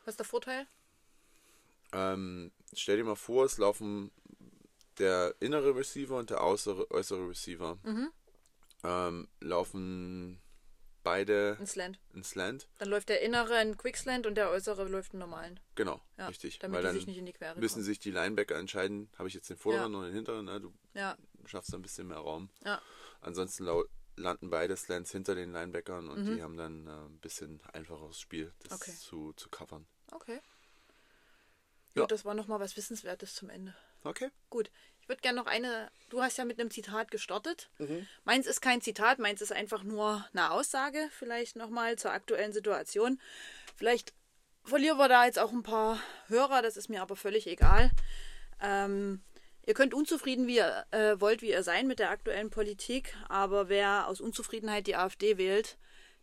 [0.05, 0.65] Was ist der Vorteil?
[1.93, 4.11] Ähm, stell dir mal vor, es laufen
[5.01, 7.77] der innere Receiver und der äußere, äußere Receiver.
[7.83, 8.11] Mhm.
[8.83, 10.41] Ähm, laufen
[11.03, 11.99] beide Ein Slant.
[12.13, 12.67] in Slant.
[12.77, 15.59] Dann läuft der innere ein Quickslant und der äußere läuft einen normalen.
[15.75, 16.59] Genau, Ja, richtig.
[16.59, 17.85] damit Weil die dann sich nicht in die Quere müssen kommen.
[17.85, 19.99] sich die Linebacker entscheiden, habe ich jetzt den vorderen Ja.
[19.99, 20.45] oder den hinteren.
[20.45, 20.61] Ne?
[20.61, 22.49] Du Ja, schaffst ein bisschen mehr Raum.
[22.63, 22.81] ja.
[23.21, 23.67] Ansonsten
[24.15, 26.35] landen beide Slants hinter den Linebackern und Mhm.
[26.35, 28.93] die haben dann äh, ein bisschen einfacheres Spiel, das Okay.
[28.95, 29.87] zu, zu covern.
[30.11, 30.39] Okay.
[31.93, 32.01] Ja.
[32.03, 33.75] Ja, das war nochmal was Wissenswertes zum Ende.
[34.03, 34.29] Okay.
[34.49, 34.71] Gut.
[35.01, 35.89] Ich würde gerne noch eine.
[36.09, 37.69] Du hast ja mit einem Zitat gestartet.
[38.23, 43.19] Meins ist kein Zitat, meins ist einfach nur eine Aussage, vielleicht nochmal zur aktuellen Situation.
[43.75, 44.13] Vielleicht
[44.63, 47.91] verlieren wir da jetzt auch ein paar Hörer, das ist mir aber völlig egal.
[48.61, 49.21] Ähm,
[49.65, 53.69] ihr könnt unzufrieden wie ihr äh, wollt, wie ihr sein mit der aktuellen Politik, aber
[53.69, 55.77] wer aus Unzufriedenheit die AfD wählt,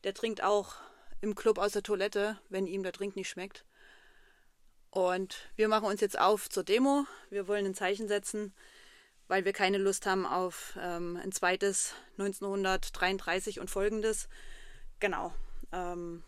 [0.05, 0.77] der trinkt auch
[1.21, 3.65] im Club aus der Toilette, wenn ihm der Trink nicht schmeckt.
[4.99, 7.07] Und wir machen uns jetzt auf zur Demo.
[7.31, 8.53] Wir wollen ein Zeichen setzen,
[9.29, 14.29] weil wir keine Lust haben auf ähm, ein zweites 1933 und folgendes.
[14.99, 15.33] Genau.
[15.71, 16.25] Ähm,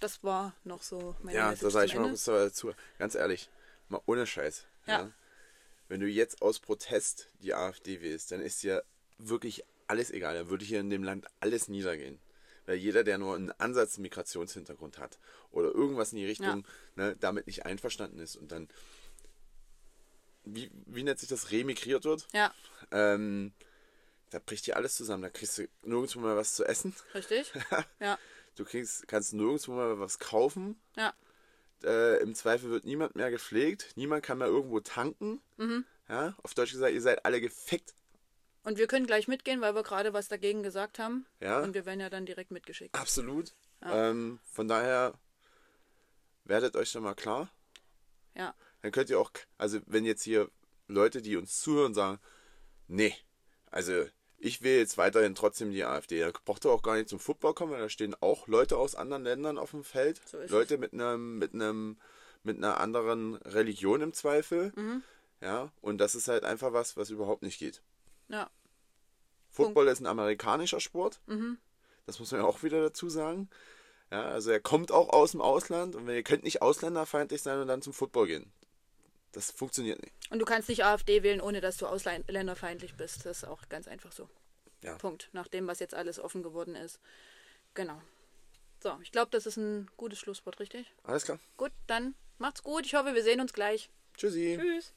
[0.00, 2.72] das war noch so meine Ja, Message da sage ich mal kurz dazu.
[2.98, 3.48] Ganz ehrlich,
[3.88, 4.66] mal ohne Scheiß.
[4.86, 5.10] Ja.
[5.88, 8.84] Wenn du jetzt aus Protest die AfD wählst, dann ist dir
[9.16, 10.34] wirklich alles egal.
[10.34, 12.18] Dann würde hier in dem Land alles niedergehen.
[12.66, 15.18] Weil jeder, der nur einen Ansatz Migrationshintergrund hat
[15.50, 18.68] oder irgendwas in die Richtung, ne, damit nicht einverstanden ist und dann,
[20.44, 22.52] wie, wie nennt sich das, remigriert wird, Ja,
[22.90, 23.52] ähm,
[24.30, 25.22] da bricht dir alles zusammen.
[25.22, 26.94] Da kriegst du nirgendwo mal was zu essen.
[27.14, 27.52] richtig.
[28.00, 28.18] Ja,
[28.56, 30.80] Du kriegst, kannst nirgendwo mal was kaufen.
[30.96, 31.12] ja,
[31.82, 33.92] Äh, Im Zweifel wird niemand mehr gepflegt.
[33.96, 35.40] Niemand kann mehr irgendwo tanken.
[35.56, 35.84] Mhm.
[36.08, 37.94] Ja, auf Deutsch gesagt, ihr seid alle gefickt.
[38.64, 41.26] Und wir können gleich mitgehen, weil wir gerade was dagegen gesagt haben.
[41.40, 41.60] Ja.
[41.60, 42.94] Und wir werden ja dann direkt mitgeschickt.
[42.94, 43.54] Absolut.
[43.82, 45.14] Ähm, von daher
[46.44, 47.50] werdet euch da mal klar.
[48.34, 50.50] Ja, Dann könnt ihr auch, also wenn jetzt hier
[50.88, 52.18] Leute, die uns zuhören, sagen,
[52.88, 53.14] nee,
[53.70, 54.06] also
[54.38, 56.20] ich will jetzt weiterhin trotzdem die AfD.
[56.20, 58.94] Da braucht ihr auch gar nicht zum Football kommen, weil da stehen auch Leute aus
[58.94, 60.20] anderen Ländern auf dem Feld.
[60.26, 61.98] So Leute mit einem, mit einem,
[62.42, 64.72] mit einer anderen Religion im Zweifel.
[64.74, 65.02] Mhm.
[65.40, 67.82] Ja, und das ist halt einfach was, was überhaupt nicht geht.
[68.28, 68.50] Ja,
[69.54, 71.20] Football ist ein amerikanischer Sport.
[71.26, 71.58] Mhm.
[72.06, 73.48] Das muss man ja auch wieder dazu sagen.
[74.10, 77.68] Ja, also er kommt auch aus dem Ausland und ihr könnt nicht ausländerfeindlich sein und
[77.68, 78.52] dann zum Football gehen.
[79.32, 80.14] Das funktioniert nicht.
[80.30, 83.24] Und du kannst nicht AfD wählen, ohne dass du ausländerfeindlich bist.
[83.24, 84.28] Das ist auch ganz einfach so.
[84.82, 84.96] Ja.
[84.96, 85.30] Punkt.
[85.32, 87.00] Nach dem, was jetzt alles offen geworden ist.
[87.74, 88.00] Genau.
[88.82, 90.92] So, ich glaube, das ist ein gutes Schlusswort, richtig?
[91.04, 91.38] Alles klar.
[91.56, 92.84] Gut, dann macht's gut.
[92.86, 93.90] Ich hoffe, wir sehen uns gleich.
[94.16, 94.58] Tschüssi.
[94.60, 94.92] Tschüss.